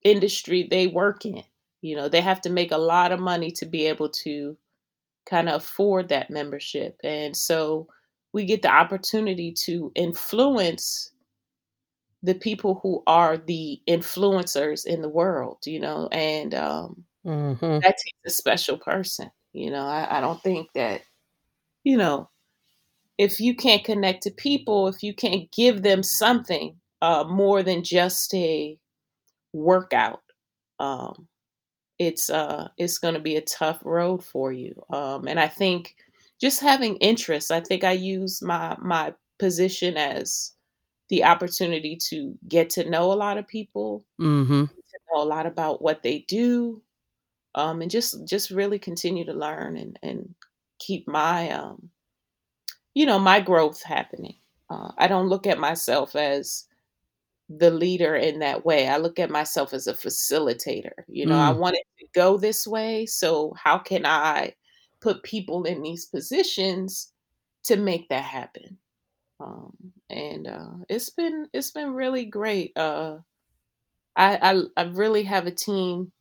industry 0.06 0.68
they 0.72 0.88
work 0.88 1.26
in, 1.26 1.44
you 1.82 1.96
know, 1.98 2.10
they 2.10 2.22
have 2.22 2.42
to 2.44 2.52
make 2.52 2.72
a 2.74 2.78
lot 2.80 3.12
of 3.14 3.20
money 3.22 3.52
to 3.54 3.68
be 3.68 3.88
able 3.88 4.10
to 4.10 4.58
kinda 5.30 5.56
afford 5.56 6.10
that 6.10 6.30
membership, 6.32 6.98
and 7.04 7.36
so 7.38 7.88
we 8.34 8.46
get 8.46 8.62
the 8.64 8.70
opportunity 8.74 9.52
to 9.54 9.92
influence 9.96 11.12
the 12.24 12.34
people 12.36 12.80
who 12.82 13.04
are 13.08 13.38
the 13.38 13.82
influencers 13.88 14.86
in 14.86 15.02
the 15.02 15.10
world, 15.10 15.60
you 15.66 15.80
know, 15.80 16.08
and, 16.12 16.56
um, 16.56 17.06
Mhm. 17.24 17.86
that 17.86 17.96
takes 17.98 18.20
a 18.28 18.32
special 18.32 18.78
person, 18.78 19.32
you 19.54 19.72
know, 19.72 19.86
I 19.86 20.20
I 20.20 20.22
don't 20.22 20.42
think 20.44 20.70
that 20.76 21.04
you 21.86 21.98
know, 21.98 22.30
if 23.20 23.40
you 23.42 23.56
can't 23.56 23.84
connect 23.86 24.24
to 24.24 24.32
people, 24.32 24.88
if 24.90 25.04
you 25.04 25.14
can't 25.16 25.52
give 25.52 25.84
them 25.84 26.04
something, 26.04 26.80
uh, 27.02 27.24
more 27.26 27.64
than 27.64 27.84
just 27.84 28.34
a 28.36 28.80
workout, 29.56 30.22
um, 30.80 31.28
it's, 32.00 32.30
uh, 32.30 32.68
it's 32.78 32.98
gonna 32.98 33.20
be 33.20 33.38
a 33.38 33.42
tough 33.42 33.80
road 33.84 34.24
for 34.24 34.52
you, 34.52 34.76
um, 34.90 35.28
and 35.28 35.40
I 35.40 35.48
think 35.48 35.96
just 36.42 36.60
having 36.60 36.98
interest, 36.98 37.52
I 37.52 37.62
think 37.62 37.84
I 37.84 37.94
use 37.94 38.42
my 38.42 38.76
my 38.80 39.14
position 39.40 39.98
as 39.98 40.54
the 41.10 41.24
opportunity 41.24 41.98
to 42.10 42.38
get 42.48 42.70
to 42.72 42.90
know 42.90 43.12
a 43.12 43.16
lot 43.16 43.38
of 43.38 43.48
people, 43.48 44.06
mm-hmm. 44.20 44.66
to 44.66 45.00
know 45.14 45.22
a 45.22 45.24
lot 45.24 45.46
about 45.46 45.82
what 45.82 46.04
they 46.04 46.26
do, 46.28 46.82
um, 47.56 47.82
and 47.82 47.92
just 47.92 48.28
just 48.28 48.52
really 48.52 48.80
continue 48.80 49.26
to 49.26 49.34
learn 49.34 49.78
and 49.78 49.98
and 50.04 50.36
keep 50.80 51.08
my, 51.08 51.50
um, 51.52 51.90
you 52.94 53.06
know, 53.06 53.20
my 53.20 53.40
growth 53.40 53.82
happening. 53.82 54.36
Uh, 54.70 54.92
I 54.98 55.08
don't 55.08 55.30
look 55.30 55.48
at 55.48 55.60
myself 55.60 56.16
as 56.16 56.66
the 57.50 57.72
leader 57.72 58.16
in 58.16 58.40
that 58.40 58.66
way, 58.66 58.88
I 58.90 58.98
look 58.98 59.20
at 59.20 59.30
myself 59.30 59.74
as 59.74 59.88
a 59.88 59.94
facilitator, 59.94 60.92
you 61.08 61.26
know, 61.28 61.38
I 61.40 61.50
Mm. 61.50 61.58
want 61.58 61.76
it 61.78 61.86
to 62.00 62.08
go 62.16 62.38
this 62.38 62.66
way, 62.68 63.06
so 63.06 63.54
how 63.56 63.78
can 63.80 64.06
I 64.06 64.56
put 65.02 65.24
people 65.24 65.64
in 65.66 65.82
these 65.84 66.06
positions 66.08 67.14
to 67.66 67.78
make 67.78 68.10
that 68.10 68.24
happen? 68.26 68.80
Um, 69.42 69.94
and, 70.10 70.48
uh, 70.48 70.72
it's 70.90 71.10
been 71.12 71.50
it's 71.54 71.72
been 71.72 71.94
really 71.96 72.26
great, 72.26 72.74
uh, 72.78 73.20
I 74.18 74.40
I 74.54 74.64
I 74.78 74.84
really 74.86 75.24
have 75.26 75.48
a 75.48 75.52
team 75.52 76.12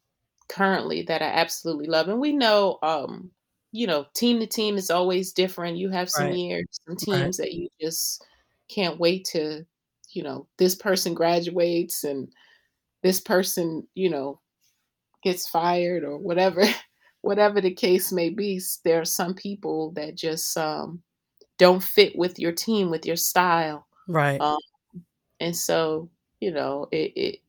currently 0.51 1.03
that 1.05 1.23
I 1.23 1.27
absolutely 1.27 1.87
love, 1.89 2.09
and 2.11 2.21
we 2.21 2.33
know, 2.35 2.79
um, 2.83 3.33
you 3.73 3.87
know, 3.89 4.07
team 4.17 4.41
to 4.41 4.47
team 4.49 4.77
is 4.79 4.91
always 4.91 5.33
different, 5.35 5.79
you 5.79 5.91
have 5.91 6.11
some 6.11 6.31
Right. 6.31 6.37
years, 6.37 6.67
some 6.87 6.97
Right. 7.13 7.31
teams 7.31 7.39
that 7.39 7.55
you 7.55 7.69
just 7.81 8.25
can't 8.71 9.01
wait 9.01 9.25
to 9.33 9.67
you 10.15 10.23
know, 10.23 10.49
this 10.59 10.75
person 10.77 11.15
graduates 11.15 12.05
and 12.05 12.33
this 13.03 13.21
person, 13.21 13.87
you 13.95 14.11
know 14.11 14.41
gets 15.23 15.49
fired 15.49 16.05
or 16.05 16.19
whatever 16.19 16.63
whatever 17.23 17.61
the 17.61 17.73
case 17.75 18.13
may 18.13 18.29
be, 18.31 18.61
there 18.85 19.01
are 19.01 19.05
some 19.07 19.35
people 19.35 19.91
that 19.93 20.15
just, 20.15 20.57
um, 20.59 21.03
don't 21.59 21.83
fit 21.83 22.17
with 22.19 22.39
your 22.39 22.53
team, 22.53 22.91
with 22.91 23.07
your 23.07 23.17
style, 23.17 23.87
Right. 24.07 24.45
um, 24.45 24.59
and 25.41 25.57
so, 25.57 26.11
you 26.41 26.53
know, 26.53 26.89
it 26.93 27.13
it 27.17 27.41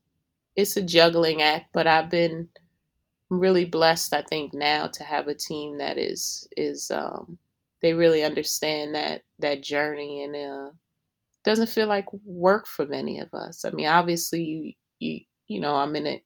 it's 0.58 0.78
a 0.78 0.84
juggling 0.84 1.42
act, 1.44 1.68
but 1.74 1.88
I've 1.88 2.10
been 2.10 2.50
really 3.30 3.66
blessed, 3.66 4.14
I 4.14 4.22
think, 4.24 4.54
now 4.54 4.88
to 4.88 5.04
have 5.04 5.28
a 5.28 5.36
team 5.36 5.78
that 5.80 5.98
is 5.98 6.48
is, 6.58 6.92
um 6.92 7.38
they 7.82 7.94
really 7.94 8.24
understand 8.24 8.96
that 8.96 9.24
that 9.40 9.62
journey 9.64 10.24
and, 10.24 10.36
uh, 10.36 10.72
doesn't 11.46 11.70
feel 11.70 11.88
like 11.88 12.06
work 12.26 12.68
for 12.68 12.86
many 12.88 13.20
of 13.20 13.34
us. 13.34 13.66
I 13.66 13.72
mean, 13.72 13.88
obviously, 13.88 14.44
you 14.44 14.74
you 15.00 15.22
you 15.48 15.60
know, 15.62 15.76
I'm 15.76 15.96
in 15.96 16.08
an 16.08 16.22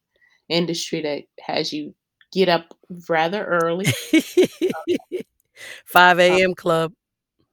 industry 0.49 1.01
that 1.03 1.23
has 1.45 1.73
you 1.73 1.95
get 2.33 2.49
up 2.49 2.75
rather 3.09 3.45
early. 3.45 3.85
5 5.85 6.19
Uh 6.19 6.23
AM 6.23 6.55
club. 6.55 6.93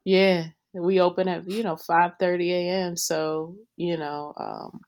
Yeah, 0.04 0.48
we 0.74 1.00
open 1.00 1.28
at, 1.28 1.48
you 1.50 1.62
know, 1.64 1.76
5:30 1.76 2.52
AM, 2.52 2.96
so, 2.96 3.56
you 3.76 3.96
know, 3.98 4.34
um 4.38 4.80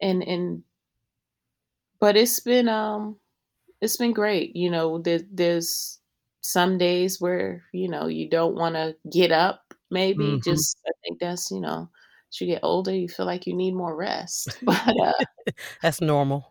and 0.00 0.22
and 0.22 0.62
but 2.00 2.16
it's 2.16 2.40
been, 2.40 2.68
um 2.68 3.16
it's 3.80 3.96
been 3.98 4.12
great, 4.12 4.56
you 4.56 4.70
know, 4.70 4.98
there 4.98 5.20
there's 5.32 6.00
some 6.42 6.78
days 6.78 7.20
where, 7.20 7.64
you 7.72 7.88
know, 7.88 8.08
you 8.08 8.28
don't 8.30 8.56
wanna 8.56 8.94
get 9.12 9.32
up 9.32 9.71
maybe, 9.92 10.24
Mhm. 10.38 10.44
just 10.44 10.78
I 10.86 10.92
think 11.04 11.20
that's, 11.20 11.50
you 11.52 11.60
know, 11.60 11.88
as 12.30 12.40
you 12.40 12.46
get 12.48 12.64
older, 12.64 12.94
you 12.94 13.08
feel 13.08 13.26
like 13.26 13.46
you 13.46 13.54
need 13.54 13.74
more 13.74 13.94
rest, 13.96 14.48
but, 14.64 14.96
uh 15.00 15.12
That's 15.82 16.00
normal. 16.00 16.48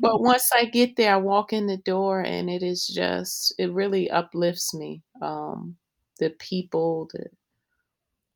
but 0.00 0.20
once 0.32 0.50
I 0.54 0.64
get 0.66 0.96
there, 0.96 1.14
I 1.14 1.18
walk 1.18 1.52
in 1.52 1.66
the 1.66 1.76
door 1.78 2.20
and 2.22 2.48
it 2.50 2.62
is 2.62 2.86
just 2.86 3.54
it 3.58 3.70
really 3.72 4.10
uplifts 4.10 4.74
me, 4.74 5.02
um, 5.22 5.76
the 6.18 6.30
people, 6.30 7.08
the 7.12 7.26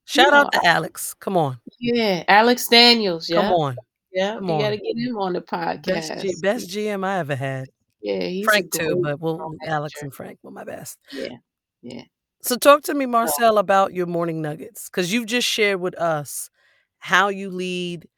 Shout 0.05 0.33
know, 0.33 0.39
out 0.41 0.53
to 0.53 0.67
Alex, 0.67 1.15
come 1.15 1.37
on. 1.37 1.59
Yeah, 1.79 2.25
Alex 2.29 2.69
Daniels, 2.69 3.29
Come 3.29 3.53
on. 3.53 3.77
yeah 4.13 4.35
Come 4.35 4.49
you 4.51 4.59
gotta 4.59 4.77
get 4.77 4.97
him 4.99 5.17
on 5.17 5.33
the 5.33 5.41
Best 5.41 5.85
G 5.85 5.93
podcast. 5.95 6.43
best 6.43 6.69
GM 6.69 7.05
I 7.05 7.19
ever 7.21 7.37
had. 7.37 7.69
Yeah, 8.03 8.27
he's 8.27 8.45
Frank 8.45 8.73
too, 8.73 9.01
but 9.03 9.21
we'll 9.21 9.55
Alex 9.67 10.03
and 10.03 10.13
Frank 10.13 10.41
were 10.43 10.51
my 10.51 10.65
best. 10.65 10.99
Yeah, 11.13 11.37
yeah. 11.83 12.03
So 12.43 12.57
talk 12.57 12.83
to 12.85 12.95
me, 12.95 13.07
Marcell, 13.07 13.59
about 13.59 13.95
your 13.95 14.07
morning 14.07 14.43
nuggets 14.43 14.89
because 14.89 15.13
you've 15.13 15.27
just 15.27 15.47
shared 15.47 15.81
with 15.81 15.95
us 15.97 16.51
how 16.99 17.29
you 17.29 17.51
lead, 17.51 18.09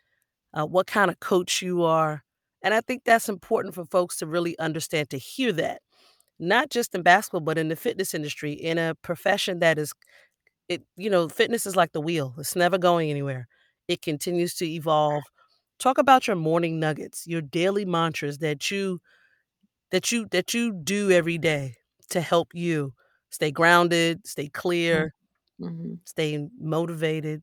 uh, 0.54 0.66
what 0.66 0.86
kinda 0.86 1.16
coach 1.20 1.62
you 1.62 1.82
are, 1.84 2.24
and 2.62 2.74
I 2.74 2.80
think 2.82 3.04
that's 3.04 3.28
important 3.28 3.74
for 3.74 3.84
folks 3.86 4.18
to 4.18 4.26
really 4.26 4.58
understand, 4.58 5.10
to 5.10 5.18
hear 5.18 5.52
that, 5.54 5.82
not 6.38 6.70
just 6.70 6.94
in 6.94 7.02
basketball, 7.02 7.40
but 7.42 7.58
in 7.58 7.68
the 7.68 7.76
fitness 7.76 8.14
industry, 8.14 8.52
in 8.52 8.78
a 8.78 8.94
profession 8.96 9.60
that 9.60 9.78
is 9.78 9.92
it 10.68 10.82
you 10.96 11.10
know, 11.10 11.28
fitness 11.28 11.66
is 11.66 11.76
like 11.76 11.92
the 11.92 12.00
wheel, 12.00 12.34
it's 12.38 12.56
never 12.56 12.78
going 12.78 13.10
anywhere. 13.10 13.48
It 13.88 14.02
continues 14.02 14.54
to 14.56 14.66
evolve. 14.66 15.24
Talk 15.80 15.98
about 15.98 16.26
your 16.28 16.36
morning 16.36 16.80
nuggets, 16.80 17.26
your 17.26 17.42
daily 17.42 17.84
mantras 17.86 18.38
that 18.38 18.70
you 18.70 19.00
that 19.90 20.12
you 20.12 20.26
that 20.32 20.54
you 20.54 20.72
do 20.72 21.10
every 21.10 21.38
day 21.38 21.76
to 22.10 22.20
help 22.20 22.48
you 22.54 22.94
stay 23.34 23.50
grounded, 23.52 24.26
stay 24.26 24.48
Mm, 24.92 25.08
clear, 25.08 25.14
mhm. 25.58 26.00
stay 26.06 26.48
motivated. 26.58 27.42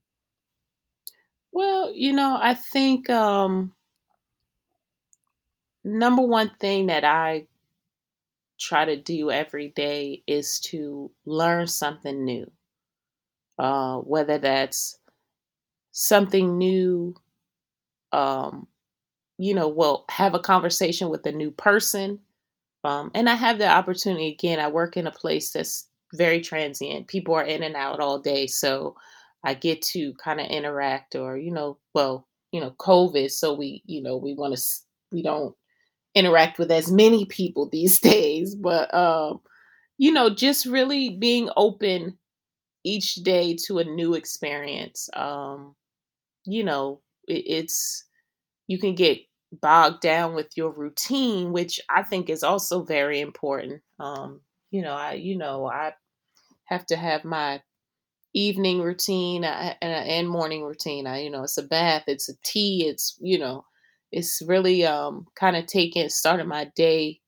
Well, 1.54 1.94
you 1.94 2.12
know, 2.14 2.38
I 2.42 2.54
think, 2.56 3.10
um 3.10 3.74
number 5.84 6.22
one 6.24 6.50
thing 6.60 6.88
that 6.88 7.04
I 7.04 7.48
try 8.58 8.86
to 8.86 8.96
do 8.96 9.30
every 9.30 9.68
day 9.70 10.24
is 10.26 10.58
to 10.62 11.12
learn 11.26 11.68
something 11.68 12.24
new. 12.24 12.50
Uh, 13.58 13.98
whether 14.00 14.38
that's 14.40 14.98
something 15.92 16.58
new, 16.58 17.16
um, 18.12 18.68
you 19.38 19.54
know, 19.56 19.68
well, 19.70 20.06
have 20.10 20.36
a 20.36 20.40
conversation 20.40 21.10
with 21.10 21.26
a 21.28 21.32
new 21.32 21.52
person, 21.52 22.20
um, 22.84 23.12
and 23.16 23.30
I 23.30 23.36
have 23.36 23.58
the 23.60 23.68
opportunity 23.70 24.30
again, 24.30 24.60
I 24.60 24.68
work 24.70 24.98
in 24.98 25.08
a 25.08 25.12
place 25.12 25.52
that's 25.52 25.88
very 26.14 26.42
transient, 26.42 27.08
people 27.08 27.36
are 27.36 27.44
in 27.46 27.64
and 27.64 27.76
out 27.76 28.00
all 28.00 28.20
day, 28.20 28.48
so 28.48 28.96
I 29.44 29.54
get 29.56 29.82
to 29.94 30.14
kinda 30.24 30.46
interact 30.46 31.16
or, 31.16 31.38
you 31.38 31.52
know 31.52 31.78
well, 31.94 32.28
you 32.52 32.62
know, 32.62 32.72
COVID, 32.72 33.32
so 33.32 33.54
we 33.54 33.84
you 33.86 34.02
know, 34.02 34.18
we 34.18 34.34
wanna 34.34 34.58
we 35.12 35.22
don't 35.24 35.56
interact 36.16 36.60
with 36.60 36.72
as 36.72 36.92
many 36.92 37.26
people 37.26 37.70
these 37.74 38.00
days, 38.00 38.56
but, 38.56 38.94
um, 38.94 39.42
you 39.98 40.12
know, 40.12 40.30
just 40.30 40.66
really 40.66 41.10
being 41.12 41.50
open 41.58 42.18
each 42.84 43.16
day 43.16 43.56
to 43.68 43.80
a 43.80 43.84
new 43.86 44.14
experience, 44.16 45.10
um, 45.16 45.76
you 46.46 46.64
know, 46.64 47.02
it 47.28 47.44
it's 47.48 48.06
you 48.68 48.80
can 48.80 48.96
get 48.96 49.20
bogged 49.52 50.02
down 50.02 50.36
with 50.36 50.50
your 50.58 50.72
routine, 50.72 51.52
which 51.54 51.80
I 51.90 52.04
think 52.04 52.30
is 52.30 52.44
also 52.44 52.84
very 52.84 53.20
important, 53.22 53.82
um, 54.00 54.42
you 54.72 54.82
know, 54.82 54.94
I 54.94 55.14
you 55.14 55.38
know, 55.38 55.68
I 55.68 55.94
have 56.66 56.86
to 56.88 56.96
have 56.98 57.26
my 57.26 57.62
evening 58.36 58.82
routine, 58.82 59.46
uh, 59.46 59.76
and 59.82 59.94
and 60.10 60.30
morning 60.30 60.64
routine, 60.64 61.08
I 61.08 61.22
you 61.24 61.30
know, 61.32 61.44
it's 61.44 61.58
a 61.60 61.64
bath, 61.64 62.06
it's 62.08 62.30
a 62.30 62.36
tea, 62.46 62.88
it's 62.88 63.18
you 63.22 63.40
know, 63.40 63.66
it's 64.12 64.42
really, 64.48 64.86
um, 64.86 65.28
kinda 65.40 65.64
taking 65.64 66.10
starting 66.10 66.48
my 66.50 66.66
day 66.76 67.22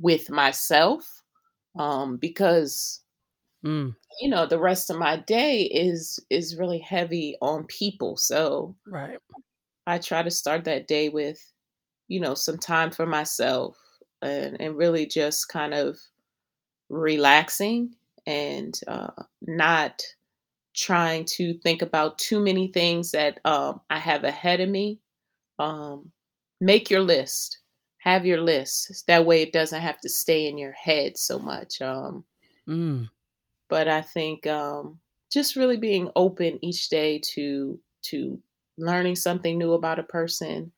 with 0.00 0.30
myself, 0.30 1.22
um, 1.78 2.16
because 2.18 3.02
Mm. 3.64 3.96
you 4.20 4.28
know, 4.28 4.46
the 4.46 4.58
rest 4.58 4.90
of 4.90 4.98
my 4.98 5.16
day 5.16 5.62
is 5.62 6.18
is 6.30 6.56
really 6.56 6.78
heavy 6.78 7.36
on 7.40 7.66
people, 7.66 8.16
so 8.16 8.76
Right. 8.86 9.20
I 9.86 9.98
try 9.98 10.22
to 10.22 10.30
start 10.30 10.64
that 10.64 10.86
day 10.88 11.08
with, 11.08 11.40
you 12.10 12.20
know, 12.20 12.34
some 12.36 12.58
time 12.58 12.92
for 12.92 13.06
myself 13.06 13.78
and 14.22 14.60
and 14.62 14.76
really 14.78 15.06
just 15.06 15.48
kind 15.50 15.74
of 15.74 15.98
relaxing 16.90 17.94
and, 18.26 18.80
uh, 18.88 19.10
not 19.42 20.02
trying 20.76 21.24
to 21.26 21.54
think 21.60 21.82
about 21.82 22.18
too 22.18 22.40
many 22.40 22.68
things 22.68 23.12
that, 23.12 23.40
um, 23.46 23.80
I 23.90 23.98
have 23.98 24.24
ahead 24.24 24.60
of 24.60 24.68
me. 24.70 25.00
Um, 25.60 26.12
make 26.60 26.90
your 26.90 27.02
list. 27.02 27.58
Have 28.00 28.26
your 28.26 28.40
list, 28.42 29.06
that 29.08 29.26
way 29.26 29.42
it 29.42 29.52
doesn't 29.52 29.82
have 29.82 30.00
to 30.02 30.08
stay 30.10 30.48
in 30.48 30.58
your 30.58 30.72
head 30.72 31.18
so 31.18 31.38
much, 31.40 31.82
um 31.82 32.24
Mm. 32.68 33.10
but 33.68 33.88
I 33.88 34.02
think, 34.02 34.46
um, 34.46 35.00
just 35.32 35.56
really 35.56 35.76
being 35.76 36.10
open 36.16 36.58
each 36.64 36.88
day 36.88 37.20
to 37.34 37.80
to 38.02 38.42
learning 38.78 39.16
something 39.16 39.58
new 39.58 39.72
about 39.74 39.98
a 39.98 40.02
person, 40.04 40.72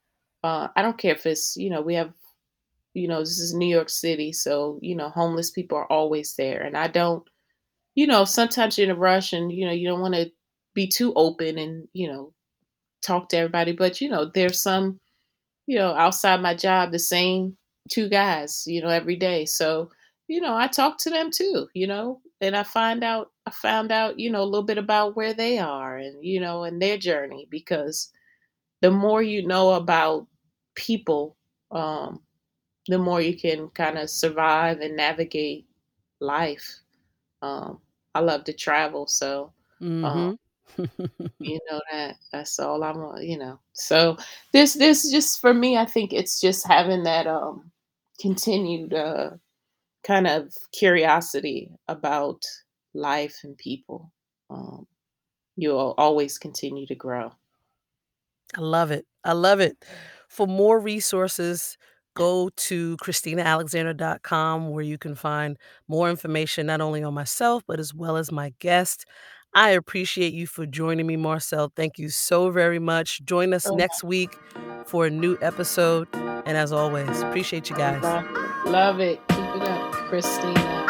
uh, 0.44 0.68
I 0.76 0.82
don't 0.82 0.98
care 0.98 1.14
if 1.14 1.26
it's 1.26 1.56
you 1.56 1.70
know, 1.70 1.80
we 1.82 1.94
have 1.94 2.12
you 2.94 3.08
know, 3.08 3.20
this 3.20 3.38
is 3.38 3.54
New 3.54 3.66
York 3.68 3.90
City, 3.90 4.32
so, 4.32 4.78
you 4.82 4.94
know, 4.96 5.10
homeless 5.10 5.50
people 5.50 5.78
are 5.78 5.90
always 5.92 6.34
there, 6.36 6.62
and 6.62 6.76
I 6.76 6.88
don't 6.88 7.24
you 7.96 8.06
know, 8.06 8.24
sometimes 8.24 8.78
you're 8.78 8.86
in 8.90 8.96
a 8.96 8.98
rush 8.98 9.32
and, 9.34 9.52
you 9.52 9.66
know, 9.66 9.72
you 9.72 9.88
don't 9.88 10.00
wanna 10.02 10.26
be 10.74 10.86
too 10.88 11.12
open 11.14 11.58
and, 11.58 11.88
you 11.94 12.08
know, 12.08 12.32
talk 13.02 13.28
to 13.30 13.36
everybody, 13.38 13.72
but, 13.72 14.00
you 14.00 14.08
know, 14.10 14.26
there's 14.34 14.60
some 14.62 15.00
you 15.66 15.78
know, 15.78 15.92
outside 15.94 16.40
my 16.42 16.54
job, 16.54 16.92
the 16.92 16.98
same 16.98 17.56
2 17.90 18.08
guys, 18.08 18.64
you 18.66 18.82
know, 18.82 18.88
every 18.88 19.16
day, 19.16 19.44
so, 19.46 19.90
you 20.28 20.40
know, 20.40 20.56
I 20.56 20.66
talk 20.68 20.98
to 21.00 21.10
them 21.10 21.30
too, 21.30 21.68
you 21.74 21.86
know, 21.86 22.20
and 22.40 22.56
I 22.56 22.62
find 22.64 23.04
out 23.04 23.30
I 23.46 23.50
found 23.52 23.92
out, 23.92 24.18
you 24.20 24.30
know, 24.30 24.42
a 24.42 24.44
little 24.44 24.62
bit 24.66 24.78
about 24.78 25.16
where 25.16 25.34
they 25.34 25.58
are 25.58 25.98
and, 25.98 26.24
you 26.24 26.40
know, 26.40 26.64
and 26.64 26.80
their 26.82 26.98
journey 26.98 27.46
because 27.50 28.10
the 28.82 28.90
more 28.90 29.22
you 29.22 29.46
know 29.46 29.72
about 29.74 30.26
people, 30.74 31.36
um, 31.72 32.22
the 32.88 32.98
more 32.98 33.20
you 33.22 33.36
can 33.38 33.70
kinda 33.70 34.08
survive 34.08 34.80
and 34.80 34.96
navigate 34.96 35.66
life. 36.20 36.80
Um, 37.42 37.80
I 38.14 38.20
love 38.20 38.44
to 38.46 38.52
travel, 38.54 39.06
so, 39.08 39.52
um 40.02 40.32
Mhm. 40.32 40.38
you 41.40 41.58
know 41.70 41.80
that 41.90 42.16
that's 42.32 42.58
all 42.60 42.84
I 42.84 42.92
want, 42.92 43.24
you 43.24 43.38
know, 43.38 43.58
so 43.72 44.16
this 44.52 44.74
this 44.74 45.10
just 45.10 45.40
for 45.40 45.52
me, 45.54 45.76
I 45.76 45.84
think 45.86 46.12
it's 46.12 46.40
just 46.40 46.66
having 46.66 47.02
that, 47.04 47.26
um, 47.26 47.70
continued, 48.20 48.94
uh, 48.94 49.30
kind 50.04 50.26
of 50.28 50.52
curiosity 50.72 51.70
about 51.88 52.44
life 52.94 53.40
and 53.44 53.56
people, 53.58 54.12
um, 54.50 54.86
you'll 55.56 55.94
always 55.98 56.38
continue 56.38 56.86
to 56.88 56.94
grow. 56.96 57.32
I 58.56 58.60
love 58.60 58.90
it, 58.90 59.06
I 59.24 59.32
love 59.32 59.60
it. 59.60 59.82
For 60.32 60.46
more 60.46 60.80
resources, 60.80 61.76
go 62.16 62.48
to 62.56 62.96
KristeenaAlexander.com 62.96 64.70
where 64.70 64.82
you 64.82 64.96
can 64.96 65.14
find 65.14 65.58
more 65.88 66.08
information 66.08 66.66
not 66.66 66.80
only 66.80 67.02
on 67.02 67.12
myself, 67.12 67.62
but 67.66 67.78
as 67.78 67.92
well 67.92 68.16
as 68.16 68.32
my 68.32 68.54
guest. 68.58 69.04
I 69.54 69.70
appreciate 69.70 70.32
you 70.32 70.46
for 70.46 70.64
joining 70.64 71.06
me, 71.06 71.16
Marcell, 71.18 71.70
thank 71.76 71.98
you 71.98 72.08
so 72.08 72.50
very 72.50 72.78
much. 72.78 73.20
Join 73.26 73.52
us 73.52 73.66
Oh, 73.68 73.74
next 73.74 74.02
week 74.02 74.34
for 74.86 75.04
a 75.04 75.10
new 75.10 75.36
episode, 75.42 76.08
and 76.14 76.56
as 76.56 76.72
always, 76.72 77.20
appreciate 77.20 77.68
you 77.68 77.76
guys. 77.76 78.02
Love 78.64 79.00
it. 79.00 79.20
Keep 79.28 79.38
it 79.38 79.62
up, 79.62 79.92
Kristeena. 80.08 80.81